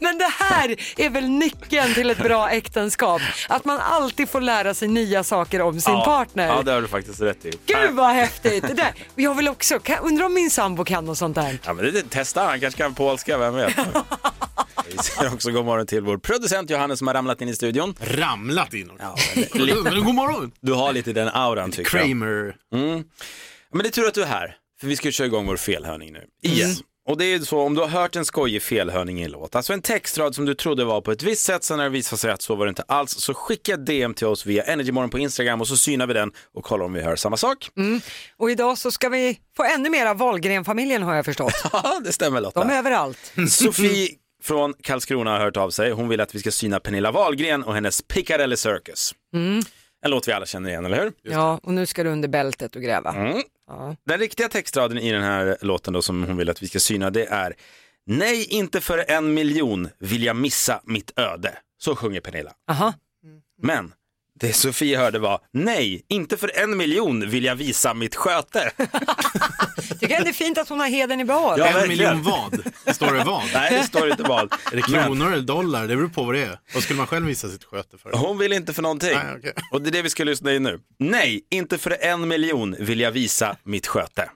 Men 0.00 0.18
det 0.18 0.32
här 0.38 0.76
är 0.96 1.10
väl 1.10 1.28
nyckeln 1.28 1.94
till 1.94 2.10
ett 2.10 2.18
bra 2.18 2.50
äktenskap. 2.50 3.22
Att 3.48 3.64
man 3.64 3.80
alltid 3.80 4.28
får 4.28 4.40
lära 4.40 4.74
sig 4.74 4.88
nya 4.88 5.24
saker 5.24 5.60
om 5.60 5.80
sin 5.80 5.94
ja, 5.94 6.04
partner. 6.04 6.46
Ja, 6.46 6.62
det 6.62 6.72
har 6.72 6.82
du 6.82 6.88
faktiskt 6.88 7.20
rätt 7.20 7.44
i. 7.44 7.50
Gud 7.66 7.90
vad 7.92 8.10
häftigt! 8.10 8.68
Det 8.68 8.74
där. 8.74 8.92
Jag 9.14 9.34
vill 9.34 9.48
också, 9.48 9.78
kan, 9.78 9.98
undrar 9.98 10.26
om 10.26 10.34
min 10.34 10.50
sambo 10.50 10.84
kan 10.84 11.08
och 11.08 11.18
sånt 11.18 11.34
där. 11.34 11.58
Ja, 11.64 11.72
men 11.72 11.84
det, 11.84 12.10
testa, 12.10 12.44
han 12.44 12.60
kanske 12.60 12.82
kan 12.82 12.94
polska, 12.94 13.38
vem 13.38 13.54
vet. 13.54 13.76
Vi 14.88 14.98
säger 14.98 15.34
också 15.34 15.50
god 15.50 15.64
morgon 15.64 15.86
till 15.86 16.00
vår 16.02 16.18
producent 16.18 16.70
Johannes 16.70 16.98
som 16.98 17.06
har 17.06 17.14
ramlat 17.14 17.40
in 17.40 17.48
i 17.48 17.54
studion. 17.54 17.94
Ramlat 18.00 18.74
in? 18.74 18.90
Ja, 18.98 19.16
Men 19.84 20.04
god 20.04 20.14
morgon! 20.14 20.52
Du 20.60 20.72
har 20.72 20.92
lite 20.92 21.12
den 21.12 21.28
auran 21.28 21.70
tycker 21.70 21.98
Kramer. 21.98 22.54
jag. 22.70 22.80
Mm. 22.80 23.04
Men 23.72 23.82
det 23.82 23.88
är 23.88 23.90
tur 23.90 24.06
att 24.06 24.14
du 24.14 24.22
är 24.22 24.26
här, 24.26 24.56
för 24.80 24.86
vi 24.86 24.96
ska 24.96 25.10
köra 25.10 25.26
igång 25.26 25.46
vår 25.46 25.56
felhörning 25.56 26.12
nu. 26.12 26.24
Igen. 26.42 26.76
Och 27.06 27.18
det 27.18 27.24
är 27.24 27.38
så 27.38 27.60
om 27.60 27.74
du 27.74 27.80
har 27.80 27.88
hört 27.88 28.16
en 28.16 28.24
skojig 28.24 28.62
felhörning 28.62 29.20
i 29.20 29.24
en 29.24 29.30
låt, 29.30 29.54
alltså 29.54 29.72
en 29.72 29.82
textrad 29.82 30.34
som 30.34 30.44
du 30.44 30.54
trodde 30.54 30.84
var 30.84 31.00
på 31.00 31.12
ett 31.12 31.22
visst 31.22 31.44
sätt, 31.44 31.64
sen 31.64 31.76
när 31.76 31.84
det 31.84 31.90
visar 31.90 32.16
sig 32.16 32.30
att 32.30 32.42
så 32.42 32.54
var 32.54 32.66
det 32.66 32.68
inte 32.68 32.84
alls, 32.88 33.10
så 33.10 33.34
skicka 33.34 33.76
DM 33.76 34.14
till 34.14 34.26
oss 34.26 34.46
via 34.46 34.62
Energymorgon 34.62 35.10
på 35.10 35.18
Instagram 35.18 35.60
och 35.60 35.68
så 35.68 35.76
synar 35.76 36.06
vi 36.06 36.14
den 36.14 36.32
och 36.54 36.64
kollar 36.64 36.84
om 36.84 36.92
vi 36.92 37.00
hör 37.00 37.16
samma 37.16 37.36
sak. 37.36 37.70
Mm. 37.76 38.00
Och 38.36 38.50
idag 38.50 38.78
så 38.78 38.90
ska 38.90 39.08
vi 39.08 39.38
få 39.56 39.64
ännu 39.64 39.90
mer 39.90 40.06
av 40.06 40.16
Wahlgren-familjen 40.16 41.02
har 41.02 41.14
jag 41.14 41.24
förstått. 41.24 41.54
Ja, 41.72 42.00
det 42.04 42.12
stämmer 42.12 42.40
Lotta. 42.40 42.60
De 42.64 42.70
är 42.70 42.78
överallt. 42.78 43.32
Sofie 43.50 44.08
från 44.42 44.74
Karlskrona 44.82 45.30
har 45.30 45.38
hört 45.40 45.56
av 45.56 45.70
sig. 45.70 45.90
Hon 45.90 46.08
vill 46.08 46.20
att 46.20 46.34
vi 46.34 46.38
ska 46.38 46.50
syna 46.50 46.80
Pernilla 46.80 47.10
Wahlgren 47.10 47.62
och 47.62 47.74
hennes 47.74 48.02
Piccadilly 48.02 48.56
Circus. 48.56 49.14
Mm. 49.34 49.62
En 50.04 50.10
låt 50.10 50.28
vi 50.28 50.32
alla 50.32 50.46
känner 50.46 50.70
igen, 50.70 50.84
eller 50.84 51.02
hur? 51.02 51.12
Ja, 51.22 51.60
och 51.62 51.72
nu 51.74 51.86
ska 51.86 52.02
du 52.04 52.10
under 52.10 52.28
bältet 52.28 52.76
och 52.76 52.82
gräva. 52.82 53.12
Mm. 53.12 53.42
Ja. 53.66 53.96
Den 54.06 54.18
riktiga 54.18 54.48
textraden 54.48 54.98
i 54.98 55.12
den 55.12 55.22
här 55.22 55.56
låten 55.60 55.92
då 55.92 56.02
som 56.02 56.22
hon 56.24 56.36
vill 56.36 56.50
att 56.50 56.62
vi 56.62 56.68
ska 56.68 56.78
syna 56.80 57.10
det 57.10 57.26
är 57.26 57.54
Nej, 58.06 58.44
inte 58.44 58.80
för 58.80 59.04
en 59.10 59.34
miljon 59.34 59.88
vill 59.98 60.22
jag 60.24 60.36
missa 60.36 60.80
mitt 60.84 61.18
öde. 61.18 61.58
Så 61.78 61.96
sjunger 61.96 62.20
Pernilla. 62.20 62.52
Aha. 62.70 62.94
Men 63.62 63.92
det 64.40 64.52
Sofie 64.52 64.98
hörde 64.98 65.18
var 65.18 65.40
Nej, 65.52 66.04
inte 66.08 66.36
för 66.36 66.50
en 66.62 66.76
miljon 66.76 67.30
vill 67.30 67.44
jag 67.44 67.56
visa 67.56 67.94
mitt 67.94 68.14
sköte. 68.16 68.70
Tycker 70.00 70.08
jag 70.14 70.24
det 70.24 70.28
är 70.28 70.32
fint 70.32 70.58
att 70.58 70.68
hon 70.68 70.80
har 70.80 70.86
heden 70.86 71.20
i 71.20 71.24
behåll. 71.24 71.58
Ja, 71.58 71.66
en 71.66 71.74
verkligen. 71.74 71.98
miljon 72.18 72.22
vad? 72.22 72.73
Står 72.92 73.12
det 73.12 73.24
vad? 73.24 73.42
Nej, 73.54 73.78
det 73.78 73.84
står 73.84 74.10
inte 74.10 74.22
vad. 74.22 74.52
Är 74.72 74.76
det 74.76 74.82
kronor 74.82 75.32
eller 75.32 75.42
dollar? 75.42 75.86
Det 75.86 75.96
beror 75.96 76.08
på 76.08 76.22
vad 76.24 76.34
det 76.34 76.42
är. 76.42 76.58
Vad 76.74 76.82
skulle 76.82 76.96
man 76.96 77.06
själv 77.06 77.26
visa 77.26 77.48
sitt 77.48 77.64
sköte 77.64 77.98
för? 77.98 78.12
Hon 78.12 78.38
vill 78.38 78.52
inte 78.52 78.72
för 78.72 78.82
någonting. 78.82 79.14
Nej, 79.14 79.34
okej. 79.38 79.52
Och 79.72 79.82
det 79.82 79.88
är 79.88 79.92
det 79.92 80.02
vi 80.02 80.10
ska 80.10 80.24
lyssna 80.24 80.54
in 80.54 80.62
nu. 80.62 80.80
Nej, 80.98 81.40
inte 81.50 81.78
för 81.78 81.96
en 82.00 82.28
miljon 82.28 82.76
vill 82.78 83.00
jag 83.00 83.10
visa 83.10 83.56
mitt 83.64 83.86
sköte. 83.86 84.30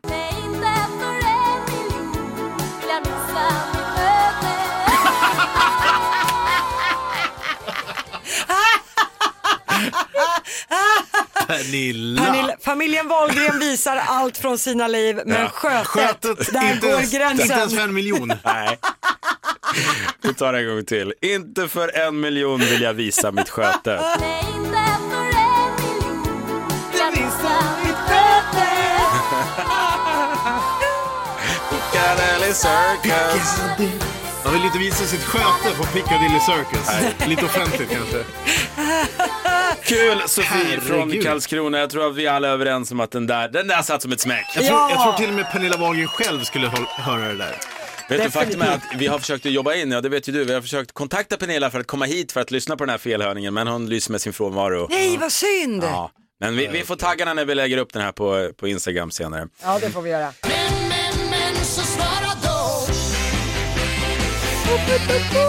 Pernilla. 11.49 12.23
Pernilla, 12.25 12.55
familjen 12.61 13.09
Wahlgren 13.09 13.59
visar 13.59 13.97
allt 13.97 14.39
från 14.39 14.59
sina 14.59 14.87
liv, 14.89 15.21
men 15.27 15.41
Ja. 15.43 15.49
skötet, 15.49 15.87
Skötet, 15.87 16.53
där 16.53 16.73
inte 16.73 16.87
går 16.87 16.91
ens, 16.95 17.13
inte 17.13 17.17
ens 17.23 17.41
för 17.43 17.57
gränsen. 17.57 17.79
en 17.79 17.95
miljon. 17.95 18.33
Nej. 18.45 18.79
Vi 20.23 20.35
tar 20.35 20.53
det 20.53 20.59
en 20.59 20.67
gång 20.67 20.85
till. 20.85 21.15
Inte 21.23 21.69
för 21.69 21.97
en 21.99 22.21
miljon 22.21 22.61
vill 22.61 22.83
jag 22.83 22.95
visa 22.95 23.31
mitt 23.33 23.49
sköte. 23.49 24.01
Piccadilly 31.71 32.53
Circus. 32.55 33.59
Man 34.45 34.53
vill 34.53 34.65
inte 34.65 34.79
visa 34.79 35.05
sitt 35.05 35.25
sköte 35.25 35.77
på 35.77 35.85
Piccadilly 35.85 36.41
Circus. 36.41 36.89
Lite 37.29 37.45
offentligt 37.45 37.91
kanske. 37.91 38.25
Kul 39.85 40.21
Sofie 40.27 40.45
Herregud. 40.45 40.83
från 40.83 41.23
Karlskrona. 41.23 41.79
Jag 41.79 41.91
tror 41.91 42.09
att 42.11 42.17
vi 42.17 42.27
alla 42.27 42.49
är 42.49 42.53
överens 42.53 42.91
om 42.91 43.01
att 43.01 43.11
den 43.11 43.27
där, 43.27 43.49
den 43.49 43.69
där 43.69 43.83
satt 43.83 44.03
som 44.03 44.13
ett 44.13 44.21
smäck. 44.21 44.47
Jag 44.55 44.67
tror, 44.67 44.79
jag 44.91 45.03
tror 45.03 45.13
till 45.13 45.29
och 45.29 45.35
med 45.35 45.53
Pernilla 45.53 45.77
Wahlgren 45.77 46.09
själv 46.09 46.43
skulle 46.45 46.69
höra 46.99 47.29
det 47.29 47.35
där. 47.37 47.57
Vet 48.09 48.25
du, 48.25 48.31
faktum 48.31 48.63
är 48.63 48.75
att 48.75 48.83
vi 48.99 49.07
har 49.07 49.19
försökt 49.19 49.47
att 49.47 49.53
jobba 49.53 49.75
in, 49.75 49.93
ja 49.93 50.01
det 50.01 50.09
vet 50.09 50.29
ju 50.29 50.33
du, 50.33 50.45
vi 50.45 50.55
har 50.55 50.61
försökt 50.61 50.93
kontakta 50.93 51.37
Pernilla 51.37 51.71
för 51.71 51.81
att 51.81 51.87
komma 51.87 52.05
hit 52.05 52.33
för 52.33 52.41
att 52.41 52.51
lyssna 52.51 52.77
på 52.77 52.85
den 52.85 52.91
här 52.91 52.99
felhörningen, 52.99 53.55
men 53.55 53.67
hon 53.67 53.89
lyser 53.89 54.13
med 54.13 54.21
sin 54.21 54.33
frånvaro. 54.33 54.87
Nej, 54.91 55.17
vad 55.17 55.33
synd. 55.33 55.83
Ja, 55.85 55.89
Ja. 55.91 56.11
Men 56.41 56.57
vi, 56.57 56.67
vi 56.67 56.85
får 56.85 56.97
tagga 56.97 57.25
henne 57.25 57.35
när 57.35 57.45
vi 57.45 57.55
lägger 57.55 57.79
upp 57.79 57.93
den 57.93 58.03
här 58.03 58.13
på, 58.13 58.51
på 58.57 58.69
Instagram 58.69 59.11
senare. 59.11 59.49
det 59.81 59.91
får 59.91 60.03
vi 60.03 60.11
göra. 60.11 60.33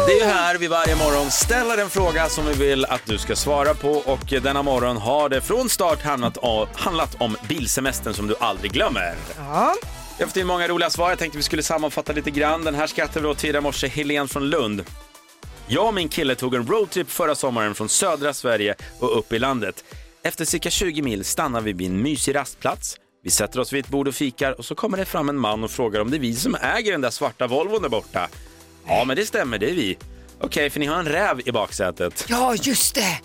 Det 0.06 0.12
är 0.14 0.20
ju 0.20 0.24
här 0.26 0.58
vi 0.58 0.68
varje 0.68 0.96
morgon 0.96 1.32
ställer 1.32 1.78
en 1.78 1.90
fråga 1.90 2.30
som 2.30 2.46
vi 2.46 2.54
vill 2.54 2.86
att 2.86 3.02
du 3.06 3.18
ska 3.18 3.36
svara 3.36 3.74
på 3.74 3.92
och 3.92 4.20
denna 4.44 4.64
morgon 4.64 4.98
har 4.98 5.30
det 5.30 5.42
från 5.42 5.70
start 5.70 6.02
handlat, 6.04 6.38
om- 6.38 6.68
handlat 6.74 7.16
om 7.20 7.38
bilsemestern 7.48 8.14
som 8.14 8.28
du 8.28 8.36
aldrig 8.40 8.72
glömmer. 8.72 9.16
Ja. 9.38 9.74
In 10.36 10.48
många 10.48 10.68
roliga 10.68 10.90
svar. 10.90 11.10
Jag 11.10 11.20
tänkte 11.20 11.38
vi 11.38 11.44
skulle 11.44 11.64
sammanfatta 11.64 12.14
lite 12.14 12.32
grann. 12.32 12.64
Den 12.64 12.76
här 12.76 12.88
skrattade 12.88 13.20
vi 13.22 13.28
åt 13.28 13.38
tidigare 13.38 13.62
morse. 13.62 13.88
Helene 13.88 14.28
från 14.28 14.50
Lund. 14.50 14.84
Jag 15.68 15.88
och 15.88 15.94
min 15.94 16.10
kille 16.10 16.36
tog 16.36 16.56
en 16.56 16.68
roadtrip 16.68 17.12
förra 17.12 17.36
sommaren 17.36 17.76
från 17.76 17.90
södra 17.90 18.34
Sverige 18.34 18.76
och 19.00 19.18
upp 19.18 19.34
i 19.34 19.40
landet. 19.40 19.84
Efter 20.24 20.46
cirka 20.46 20.70
20 20.70 21.02
mil 21.02 21.26
stannar 21.26 21.62
vi 21.62 21.74
vid 21.74 21.88
en 21.92 22.02
mysig 22.02 22.36
rastplats. 22.36 22.96
Vi 23.24 23.30
sätter 23.30 23.60
oss 23.60 23.74
vid 23.74 23.86
ett 23.86 23.92
bord 23.92 24.08
och 24.08 24.16
fikar 24.16 24.52
och 24.60 24.66
så 24.66 24.76
kommer 24.76 24.98
det 24.98 25.06
fram 25.06 25.30
en 25.30 25.38
man 25.38 25.64
och 25.64 25.72
frågar 25.72 26.00
om 26.02 26.12
det 26.12 26.18
är 26.18 26.20
vi 26.20 26.36
som 26.36 26.56
äger 26.56 26.92
den 26.92 27.02
där 27.02 27.10
svarta 27.10 27.48
Volvon 27.48 27.82
där 27.82 27.90
borta. 27.90 28.28
Ja, 28.89 29.04
men 29.06 29.15
det 29.15 29.25
stämmer, 29.25 29.58
det 29.58 29.69
är 29.69 29.73
vi. 29.73 29.97
Okej, 30.41 30.69
för 30.69 30.80
ni 30.80 30.86
har 30.86 30.99
en 30.99 31.06
räv 31.06 31.41
i 31.45 31.52
baksätet. 31.52 32.25
Ja, 32.30 32.56
just 32.56 32.95
det. 32.95 33.19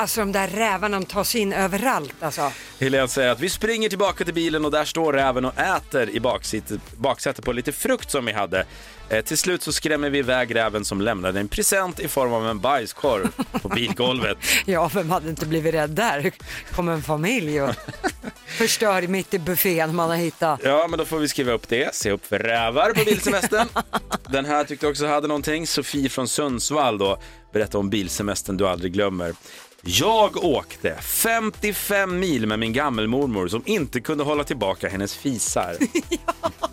Alltså 0.00 0.20
de 0.20 0.32
där 0.32 0.48
rävarna 0.48 1.00
de 1.00 1.06
tar 1.06 1.24
sig 1.24 1.40
in 1.40 1.52
överallt 1.52 2.14
alltså. 2.20 2.52
Helene 2.78 3.08
säger 3.08 3.30
att 3.30 3.40
vi 3.40 3.50
springer 3.50 3.88
tillbaka 3.88 4.24
till 4.24 4.34
bilen 4.34 4.64
och 4.64 4.70
där 4.70 4.84
står 4.84 5.12
räven 5.12 5.44
och 5.44 5.58
äter 5.58 6.10
i 6.10 6.20
baksätet, 6.20 6.80
baksätet 6.96 7.44
på 7.44 7.52
lite 7.52 7.72
frukt 7.72 8.10
som 8.10 8.24
vi 8.24 8.32
hade. 8.32 8.66
Eh, 9.08 9.24
till 9.24 9.38
slut 9.38 9.62
så 9.62 9.72
skrämmer 9.72 10.10
vi 10.10 10.18
iväg 10.18 10.54
räven 10.54 10.84
som 10.84 11.00
lämnade 11.00 11.40
en 11.40 11.48
present 11.48 12.00
i 12.00 12.08
form 12.08 12.32
av 12.32 12.48
en 12.48 12.60
bajskorv 12.60 13.28
på 13.62 13.68
bilgolvet. 13.68 14.38
Ja, 14.66 14.90
vem 14.94 15.10
hade 15.10 15.28
inte 15.30 15.46
blivit 15.46 15.74
rädd 15.74 15.90
där? 15.90 16.32
kom 16.72 16.88
en 16.88 17.02
familj 17.02 17.62
och 17.62 17.74
förstör 18.46 19.06
mitt 19.06 19.34
i 19.34 19.38
buffén 19.38 19.94
man 19.94 20.08
har 20.08 20.16
hittat. 20.16 20.60
Ja, 20.64 20.86
men 20.90 20.98
då 20.98 21.04
får 21.04 21.18
vi 21.18 21.28
skriva 21.28 21.52
upp 21.52 21.68
det. 21.68 21.94
Se 21.94 22.10
upp 22.10 22.26
för 22.26 22.38
rävar 22.38 22.90
på 22.90 23.04
bilsemestern. 23.04 23.68
Den 24.28 24.44
här 24.44 24.64
tyckte 24.64 24.86
jag 24.86 24.90
också 24.90 25.06
hade 25.06 25.28
någonting. 25.28 25.66
Sofie 25.66 26.08
från 26.08 26.28
Sundsvall 26.28 26.98
då 26.98 27.18
berättade 27.52 27.78
om 27.78 27.90
bilsemestern 27.90 28.56
du 28.56 28.68
aldrig 28.68 28.92
glömmer. 28.92 29.34
Jag 29.82 30.44
åkte 30.44 30.94
55 31.00 32.18
mil 32.20 32.46
med 32.46 32.58
min 32.58 32.72
gammelmormor 32.72 33.48
som 33.48 33.62
inte 33.66 34.00
kunde 34.00 34.24
hålla 34.24 34.44
tillbaka 34.44 34.88
hennes 34.88 35.16
fisar. 35.16 35.76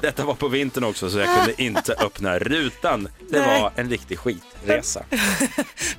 Detta 0.00 0.24
var 0.24 0.34
på 0.34 0.48
vintern 0.48 0.84
också 0.84 1.10
så 1.10 1.18
jag 1.18 1.36
kunde 1.36 1.62
inte 1.62 1.94
öppna 1.94 2.38
rutan. 2.38 3.08
Det 3.30 3.40
Nej. 3.40 3.62
var 3.62 3.72
en 3.76 3.90
riktig 3.90 4.18
skitresa. 4.18 5.04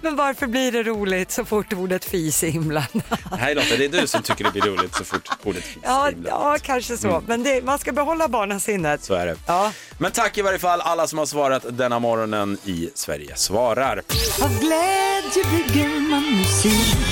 Men 0.01 0.15
varför 0.23 0.47
blir 0.47 0.71
det 0.71 0.83
roligt 0.83 1.31
så 1.31 1.45
fort 1.45 1.73
ordet 1.73 2.05
fis 2.05 2.43
är 2.43 2.47
inblandat? 2.47 3.19
Nej 3.39 3.55
Lotta, 3.55 3.77
det 3.77 3.85
är 3.85 3.89
du 4.01 4.07
som 4.07 4.21
tycker 4.21 4.43
det 4.43 4.51
blir 4.51 4.61
roligt 4.61 4.95
så 4.95 5.03
fort 5.03 5.29
ordet 5.43 5.63
finns. 5.63 5.85
Ja, 5.85 6.11
ja 6.25 6.57
kanske 6.61 6.97
så. 6.97 7.09
Mm. 7.09 7.23
Men 7.27 7.43
det, 7.43 7.63
man 7.65 7.79
ska 7.79 7.91
behålla 7.91 8.27
barnasinnet. 8.27 9.03
Så 9.03 9.13
är 9.13 9.25
det. 9.25 9.35
Ja. 9.47 9.71
Men 9.97 10.11
tack 10.11 10.37
i 10.37 10.41
varje 10.41 10.59
fall 10.59 10.81
alla 10.81 11.07
som 11.07 11.19
har 11.19 11.25
svarat 11.25 11.65
denna 11.77 11.99
morgonen 11.99 12.57
i 12.65 12.89
Sverige 12.95 13.35
svarar. 13.35 14.01
Av 14.43 14.59
glädje 14.59 15.43
bygger 15.51 15.99
man 16.09 16.37
musik. 16.37 17.10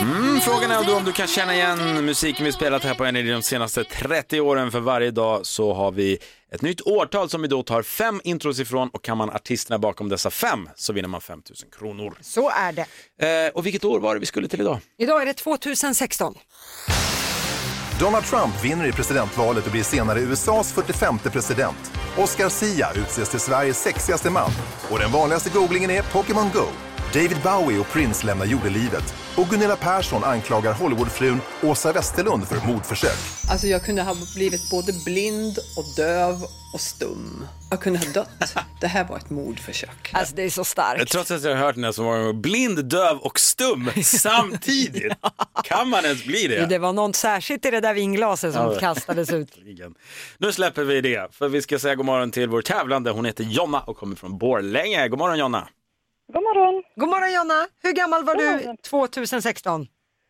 Mm, 0.00 0.40
frågan 0.40 0.70
är 0.70 0.84
då 0.84 0.96
om 0.96 1.04
du 1.04 1.12
kan 1.12 1.26
känna 1.26 1.54
igen 1.54 2.04
musiken 2.04 2.44
vi 2.44 2.52
spelat 2.52 2.84
här 2.84 2.94
på 2.94 3.04
Energy 3.04 3.30
de 3.30 3.42
senaste 3.42 3.84
30 3.84 4.40
åren. 4.40 4.70
För 4.70 4.80
varje 4.80 5.10
dag 5.10 5.46
så 5.46 5.72
har 5.74 5.92
vi 5.92 6.18
ett 6.52 6.62
nytt 6.62 6.80
årtal 6.80 7.30
som 7.30 7.42
vi 7.42 7.48
då 7.48 7.62
tar 7.62 7.82
fem 7.82 8.20
intros 8.24 8.60
ifrån 8.60 8.88
och 8.92 9.04
kan 9.04 9.16
man 9.18 9.30
artisterna 9.30 9.78
bakom 9.78 10.08
dessa 10.08 10.30
fem 10.30 10.68
så 10.76 10.92
vinner 10.92 11.08
man 11.08 11.20
5 11.20 11.42
000 11.62 11.72
kronor. 11.78 12.14
Så 12.20 12.50
är 12.50 12.72
det. 12.72 13.46
Eh, 13.46 13.52
och 13.54 13.66
vilket 13.66 13.84
år 13.84 14.00
var 14.00 14.14
det 14.14 14.20
vi 14.20 14.26
skulle 14.26 14.48
till 14.48 14.60
idag? 14.60 14.78
Idag 14.98 15.22
är 15.22 15.26
det 15.26 15.34
2016. 15.34 16.34
Donald 18.00 18.24
Trump 18.24 18.64
vinner 18.64 18.86
i 18.86 18.92
presidentvalet 18.92 19.66
och 19.66 19.72
blir 19.72 19.82
senare 19.82 20.20
USAs 20.20 20.72
45 20.72 21.18
president. 21.18 21.92
Oscar 22.16 22.48
Sia 22.48 22.92
utses 22.92 23.28
till 23.28 23.40
Sveriges 23.40 23.82
sexigaste 23.82 24.30
man. 24.30 24.50
Och 24.90 24.98
den 24.98 25.12
vanligaste 25.12 25.50
googlingen 25.50 25.90
är 25.90 26.02
Pokémon 26.02 26.50
Go. 26.54 26.89
David 27.12 27.36
Bowie 27.42 27.78
och 27.78 27.88
Prince 27.88 28.26
lämnar 28.26 28.46
jordelivet. 28.46 29.14
Och 29.36 29.48
Gunilla 29.48 29.76
Persson 29.76 30.24
anklagar 30.24 30.72
Hollywoodfrun 30.72 31.40
Åsa 31.62 31.92
Westerlund 31.92 32.48
för 32.48 32.66
mordförsök. 32.66 33.18
Alltså 33.50 33.66
jag 33.66 33.84
kunde 33.84 34.02
ha 34.02 34.16
blivit 34.34 34.70
både 34.70 34.92
blind 35.04 35.58
och 35.76 35.84
döv 35.96 36.34
och 36.74 36.80
stum. 36.80 37.46
Jag 37.70 37.80
kunde 37.80 37.98
ha 37.98 38.06
dött. 38.06 38.54
Det 38.80 38.86
här 38.86 39.04
var 39.04 39.16
ett 39.16 39.30
mordförsök. 39.30 40.10
Alltså 40.12 40.34
det 40.34 40.42
är 40.42 40.50
så 40.50 40.64
starkt. 40.64 41.12
Trots 41.12 41.30
att 41.30 41.42
jag 41.42 41.50
har 41.50 41.56
hört 41.56 41.74
den 41.74 41.84
här 41.84 41.92
så 41.92 42.02
många 42.02 42.18
gånger, 42.18 42.32
blind, 42.32 42.84
döv 42.84 43.18
och 43.18 43.40
stum 43.40 43.90
samtidigt. 44.04 45.12
Kan 45.64 45.88
man 45.88 46.04
ens 46.04 46.24
bli 46.24 46.46
det? 46.46 46.66
Det 46.66 46.78
var 46.78 46.92
något 46.92 47.16
särskilt 47.16 47.66
i 47.66 47.70
det 47.70 47.80
där 47.80 47.94
vinglaset 47.94 48.54
som 48.54 48.78
kastades 48.78 49.32
ut. 49.32 49.58
Nu 50.38 50.52
släpper 50.52 50.84
vi 50.84 51.00
det, 51.00 51.34
för 51.34 51.48
vi 51.48 51.62
ska 51.62 51.78
säga 51.78 51.94
god 51.94 52.06
morgon 52.06 52.30
till 52.30 52.48
vår 52.48 52.62
tävlande. 52.62 53.10
Hon 53.10 53.24
heter 53.24 53.44
Jonna 53.44 53.80
och 53.80 53.96
kommer 53.96 54.16
från 54.16 54.38
Borlänge. 54.38 55.08
God 55.08 55.18
morgon 55.18 55.38
Jonna. 55.38 55.68
God 56.32 56.42
morgon. 56.42 56.82
God 56.96 57.08
morgon 57.08 57.32
Jonna. 57.32 57.66
Hur 57.82 57.92
gammal 57.92 58.24
var 58.24 58.34
du 58.34 58.44
morgon. 58.50 58.76
2016? 58.76 59.86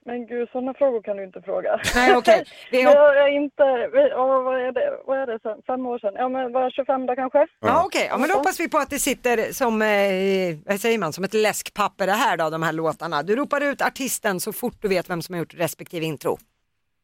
Men 0.06 0.26
gud, 0.26 0.48
sådana 0.52 0.74
frågor 0.74 1.02
kan 1.02 1.16
du 1.16 1.24
inte 1.24 1.42
fråga. 1.42 1.80
Nej, 1.94 2.16
okej. 2.16 2.44
Men 2.72 2.86
har- 2.86 3.14
Jag 3.14 3.28
är 3.28 3.36
inte, 3.44 3.62
ja, 4.10 4.40
vad 4.42 4.56
är 4.60 4.72
det, 4.72 4.90
vad 5.06 5.18
är 5.18 5.26
det 5.26 5.38
sen? 5.42 5.62
fem 5.66 5.86
år 5.86 5.98
sedan? 5.98 6.12
Ja 6.16 6.28
men 6.28 6.52
var 6.52 6.70
25 6.70 7.06
då 7.06 7.14
kanske? 7.14 7.46
Ja, 7.60 7.82
okej. 7.86 8.06
Ja, 8.10 8.18
men 8.18 8.28
då 8.28 8.34
hoppas 8.34 8.60
vi 8.60 8.68
på 8.68 8.78
att 8.78 8.90
det 8.90 8.98
sitter 8.98 9.52
som, 9.52 9.82
eh, 9.82 10.58
vad 10.66 10.80
säger 10.80 10.98
man, 10.98 11.12
som 11.12 11.24
ett 11.24 11.34
läskpapper 11.34 12.06
det 12.06 12.12
här 12.12 12.36
då, 12.36 12.50
de 12.50 12.62
här 12.62 12.72
låtarna. 12.72 13.22
Du 13.22 13.36
ropar 13.36 13.60
ut 13.60 13.82
artisten 13.82 14.40
så 14.40 14.52
fort 14.52 14.74
du 14.82 14.88
vet 14.88 15.10
vem 15.10 15.22
som 15.22 15.34
har 15.34 15.38
gjort 15.40 15.54
respektive 15.54 16.06
intro. 16.06 16.38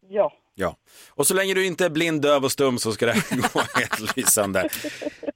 Ja. 0.09 0.33
Ja, 0.55 0.77
och 1.15 1.27
så 1.27 1.35
länge 1.35 1.55
du 1.55 1.67
inte 1.67 1.85
är 1.85 1.91
blind, 1.91 2.23
döv 2.23 2.45
och 2.45 2.53
stum 2.53 2.79
så 2.79 2.93
ska 2.93 3.07
det 3.07 3.13
här 3.13 3.53
gå 3.53 3.61
helt 3.79 4.17
lysande. 4.17 4.69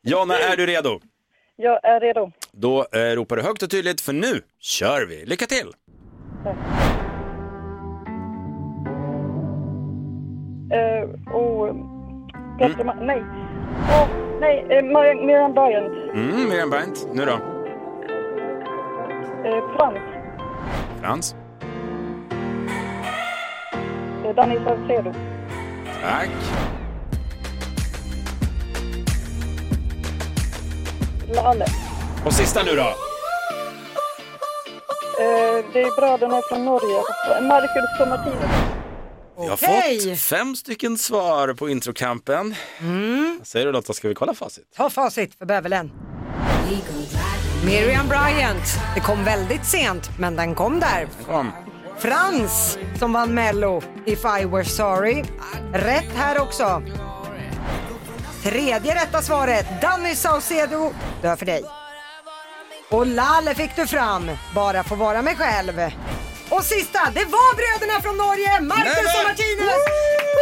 Jonna, 0.03 0.38
är 0.38 0.57
du 0.57 0.66
redo? 0.66 1.01
Jag 1.62 1.85
är 1.85 2.01
redo. 2.01 2.31
Då 2.53 2.87
eh, 2.92 2.99
ropar 3.16 3.37
du 3.37 3.42
högt 3.42 3.62
och 3.62 3.70
tydligt 3.70 4.01
för 4.01 4.12
nu 4.12 4.40
kör 4.61 5.07
vi. 5.07 5.25
Lycka 5.27 5.46
till! 5.46 5.73
Eh, 10.73 11.33
och 11.35 11.75
Petra, 12.59 12.85
Ma- 12.85 13.05
nej. 13.05 13.23
Åh, 13.90 14.09
nej, 14.40 14.66
eh, 14.70 14.85
Marian, 14.85 15.27
Miriam 15.27 15.53
Bryant. 15.55 15.92
Mm, 16.14 16.49
Miriam 16.49 16.70
Bryant, 16.70 17.09
nu 17.12 17.25
då? 17.25 17.33
Eh, 19.49 19.77
Frans. 19.77 19.99
Frans, 21.01 21.35
Eh, 24.25 24.35
Danny 24.35 24.57
Saucedo. 24.64 25.12
tack. 26.03 26.29
Lalle. 31.35 31.66
Och 32.27 32.33
sista 32.33 32.62
nu 32.62 32.77
då? 32.77 32.83
Eh, 35.21 35.64
det 35.73 35.81
är 35.83 36.01
bröderna 36.01 36.40
från 36.49 36.64
Norge. 36.64 37.03
Marcus 37.43 38.01
och 38.01 38.09
Martinus. 38.09 38.38
Vi 39.40 39.47
har 39.47 39.55
Okej. 39.55 40.01
fått 40.11 40.21
fem 40.21 40.57
stycken 40.57 40.99
svar 40.99 41.55
på 41.55 41.69
introkampen. 41.69 42.55
Vad 43.38 43.47
säger 43.47 43.66
du 43.66 43.73
Lotta, 43.73 43.93
ska 43.93 44.09
vi 44.09 44.14
kolla 44.14 44.35
facit? 44.35 44.64
Ta 44.77 44.90
facit 44.90 45.35
för 45.38 45.47
bävelen. 45.47 45.90
Miriam 47.64 48.09
Bryant. 48.09 48.79
Det 48.95 49.01
kom 49.01 49.25
väldigt 49.25 49.64
sent, 49.66 50.11
men 50.19 50.37
den 50.37 50.55
kom 50.55 50.81
där. 50.81 51.09
Kom. 51.27 51.53
Frans 51.99 52.79
som 52.99 53.12
vann 53.12 53.35
Mello, 53.35 53.83
If 54.07 54.19
I 54.43 54.45
Were 54.45 54.64
Sorry. 54.64 55.25
Rätt 55.75 56.12
här 56.16 56.40
också. 56.43 56.83
Tredje 58.42 58.94
rätta 58.94 59.22
svaret, 59.22 59.66
Danny 59.83 60.14
Saucedo, 60.14 60.92
dör 61.22 61.37
för 61.37 61.46
dig. 61.46 61.64
Och 62.88 63.07
Lalle 63.07 63.55
fick 63.55 63.76
du 63.76 63.87
fram, 63.87 64.31
bara 64.55 64.85
få 64.85 64.94
vara 64.94 65.22
mig 65.22 65.37
själv. 65.37 65.81
Och 66.50 66.64
sista, 66.64 66.98
det 67.14 67.24
var 67.24 67.55
bröderna 67.57 68.00
från 68.00 68.16
Norge, 68.16 68.61
Marcus 68.61 69.14
och 69.18 69.29
Martinus! 69.29 69.83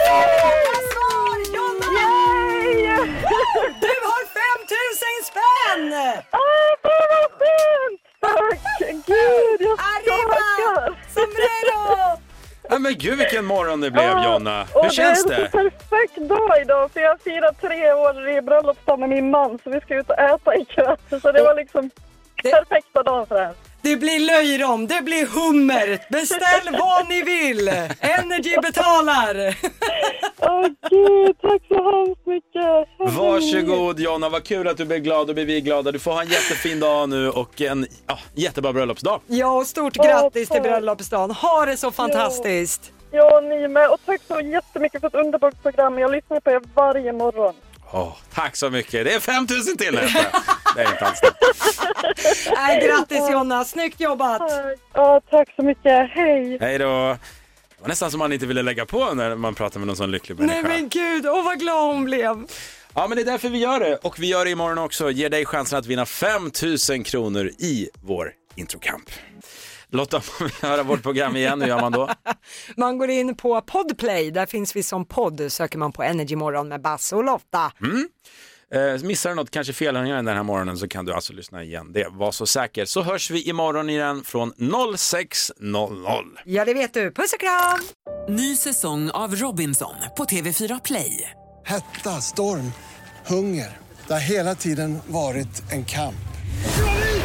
Rätta 0.08 0.74
svar, 0.90 1.38
Jonna! 1.54 1.90
Du 3.80 3.94
har 4.08 4.22
5000 4.38 5.24
spänn! 5.24 5.90
vad 6.92 7.30
fint! 7.40 8.00
Tack! 8.20 8.60
Gud, 9.06 9.60
jag 9.60 9.78
Arriba! 9.78 10.96
Sombrero! 11.14 12.20
Ja, 12.70 12.78
men 12.78 12.98
gud 12.98 13.18
vilken 13.18 13.44
morgon 13.44 13.80
det 13.80 13.90
blev 13.90 14.18
Jonna. 14.24 14.66
Hur 14.74 14.90
känns 14.90 15.24
Det 15.24 15.70
dag 16.28 16.60
idag 16.62 16.90
för 16.92 17.00
jag 17.00 17.20
firar 17.20 17.52
tre 17.52 17.92
år 17.92 18.28
i 18.28 18.42
bröllopsdag 18.42 18.98
med 18.98 19.08
min 19.08 19.30
man 19.30 19.58
så 19.64 19.70
vi 19.70 19.80
ska 19.80 19.94
ut 19.94 20.10
och 20.10 20.18
äta 20.18 20.56
ikväll. 20.56 20.96
Så 21.22 21.32
det 21.32 21.42
var 21.42 21.54
liksom 21.54 21.90
perfekta 22.42 23.02
dagen 23.02 23.26
för 23.26 23.34
det 23.34 23.44
här. 23.44 23.54
Det 23.82 23.96
blir 23.96 24.20
löjrom, 24.20 24.86
det 24.86 25.02
blir 25.02 25.26
hummer. 25.26 26.00
Beställ 26.10 26.76
vad 26.78 27.08
ni 27.08 27.22
vill. 27.22 27.68
Energy 28.00 28.56
betalar. 28.62 29.56
Åh 30.40 30.66
gud, 30.90 31.36
tack 31.40 31.62
så 31.68 31.90
hemskt 31.90 32.26
mycket. 32.26 33.16
Varsågod 33.18 34.00
Jonna, 34.00 34.28
vad 34.28 34.44
kul 34.44 34.68
att 34.68 34.76
du 34.76 34.84
blev 34.84 35.00
glad 35.00 35.28
och 35.28 35.34
blir 35.34 35.46
vi 35.46 35.60
glada. 35.60 35.92
Du 35.92 35.98
får 35.98 36.12
ha 36.12 36.22
en 36.22 36.28
jättefin 36.28 36.80
dag 36.80 37.08
nu 37.08 37.30
och 37.30 37.60
en 37.60 37.86
ja, 38.06 38.18
jättebra 38.34 38.72
bröllopsdag. 38.72 39.20
Ja, 39.26 39.50
och 39.52 39.66
stort 39.66 39.94
grattis 39.94 40.48
till 40.48 40.62
bröllopsdagen. 40.62 41.30
Ha 41.30 41.66
det 41.66 41.76
så 41.76 41.90
fantastiskt. 41.90 42.82
Ja, 42.84 42.97
ni 43.48 43.68
med. 43.68 43.88
Och 43.90 44.00
tack 44.06 44.20
så 44.28 44.40
jättemycket 44.40 45.00
för 45.00 45.08
ett 45.08 45.14
underbart 45.14 45.62
program. 45.62 45.98
Jag 45.98 46.12
lyssnar 46.12 46.40
på 46.40 46.50
er 46.50 46.60
varje 46.74 47.12
morgon. 47.12 47.54
Åh, 47.92 48.16
tack 48.34 48.56
så 48.56 48.70
mycket. 48.70 49.04
Det 49.04 49.14
är 49.14 49.20
5000 49.20 49.76
till 49.76 49.94
nästa. 49.94 50.18
Det 50.76 50.82
är 50.82 50.90
inte 50.90 51.04
alls. 51.06 51.20
Nej, 52.56 52.86
grattis 52.86 53.30
Jonna, 53.30 53.64
snyggt 53.64 54.00
jobbat. 54.00 54.42
Ja, 54.92 55.20
tack 55.30 55.48
så 55.56 55.62
mycket. 55.62 56.10
Hej. 56.10 56.58
Hej 56.60 56.78
då. 56.78 56.86
Det 56.86 57.82
var 57.82 57.88
nästan 57.88 58.10
som 58.10 58.18
man 58.18 58.32
inte 58.32 58.46
ville 58.46 58.62
lägga 58.62 58.86
på 58.86 59.14
när 59.14 59.34
man 59.36 59.54
pratar 59.54 59.80
med 59.80 59.86
någon 59.86 59.96
sån 59.96 60.10
lycklig 60.10 60.38
Nej 60.38 60.46
människa. 60.46 60.68
men 60.68 60.88
gud, 60.88 61.26
åh 61.26 61.44
vad 61.44 61.58
glad 61.60 61.86
hon 61.94 62.04
blev. 62.04 62.36
Ja, 62.94 63.06
men 63.08 63.16
det 63.16 63.22
är 63.22 63.24
därför 63.26 63.48
vi 63.48 63.58
gör 63.58 63.80
det. 63.80 63.96
Och 63.96 64.18
vi 64.18 64.26
gör 64.26 64.44
det 64.44 64.50
imorgon 64.50 64.78
också. 64.78 65.10
Ger 65.10 65.30
dig 65.30 65.46
chansen 65.46 65.78
att 65.78 65.86
vinna 65.86 66.06
5000 66.06 67.04
kronor 67.04 67.46
i 67.58 67.88
vår 68.02 68.32
introkamp. 68.56 69.10
Lotta, 69.90 70.16
om 70.16 70.22
man 70.40 70.48
vill 70.48 70.70
höra 70.70 70.82
vårt 70.82 71.02
program 71.02 71.36
igen, 71.36 71.60
hur 71.60 71.68
gör 71.68 71.80
man 71.80 71.92
då? 71.92 72.10
Man 72.76 72.98
går 72.98 73.10
in 73.10 73.34
på 73.36 73.60
Podplay, 73.60 74.30
där 74.30 74.46
finns 74.46 74.76
vi 74.76 74.82
som 74.82 75.04
podd. 75.04 75.52
Söker 75.52 75.78
man 75.78 75.92
på 75.92 76.02
Energy 76.02 76.36
Morgon 76.36 76.68
med 76.68 76.80
Basse 76.80 77.16
och 77.16 77.24
Lotta. 77.24 77.72
Mm. 77.80 78.08
Eh, 78.74 79.02
missar 79.02 79.30
du 79.30 79.36
något, 79.36 79.50
kanske 79.50 79.72
felhörningar 79.72 80.16
den 80.16 80.36
här 80.36 80.42
morgonen 80.42 80.78
så 80.78 80.88
kan 80.88 81.04
du 81.04 81.12
alltså 81.12 81.32
lyssna 81.32 81.64
igen. 81.64 81.92
Det 81.92 82.06
var 82.10 82.32
så 82.32 82.46
säker. 82.46 82.84
Så 82.84 83.02
hörs 83.02 83.30
vi 83.30 83.42
imorgon 83.42 83.90
igen 83.90 84.24
från 84.24 84.52
06.00. 84.52 86.24
Ja, 86.44 86.64
det 86.64 86.74
vet 86.74 86.94
du. 86.94 87.12
Puss 87.12 87.32
och 87.32 87.40
kram! 87.40 87.78
Ny 88.28 88.56
säsong 88.56 89.10
av 89.10 89.34
Robinson 89.34 89.94
på 90.16 90.24
TV4 90.24 90.80
Play. 90.84 91.30
Hetta, 91.64 92.10
storm, 92.10 92.72
hunger. 93.26 93.78
Det 94.06 94.12
har 94.12 94.20
hela 94.20 94.54
tiden 94.54 94.98
varit 95.06 95.72
en 95.72 95.84
kamp. 95.84 96.14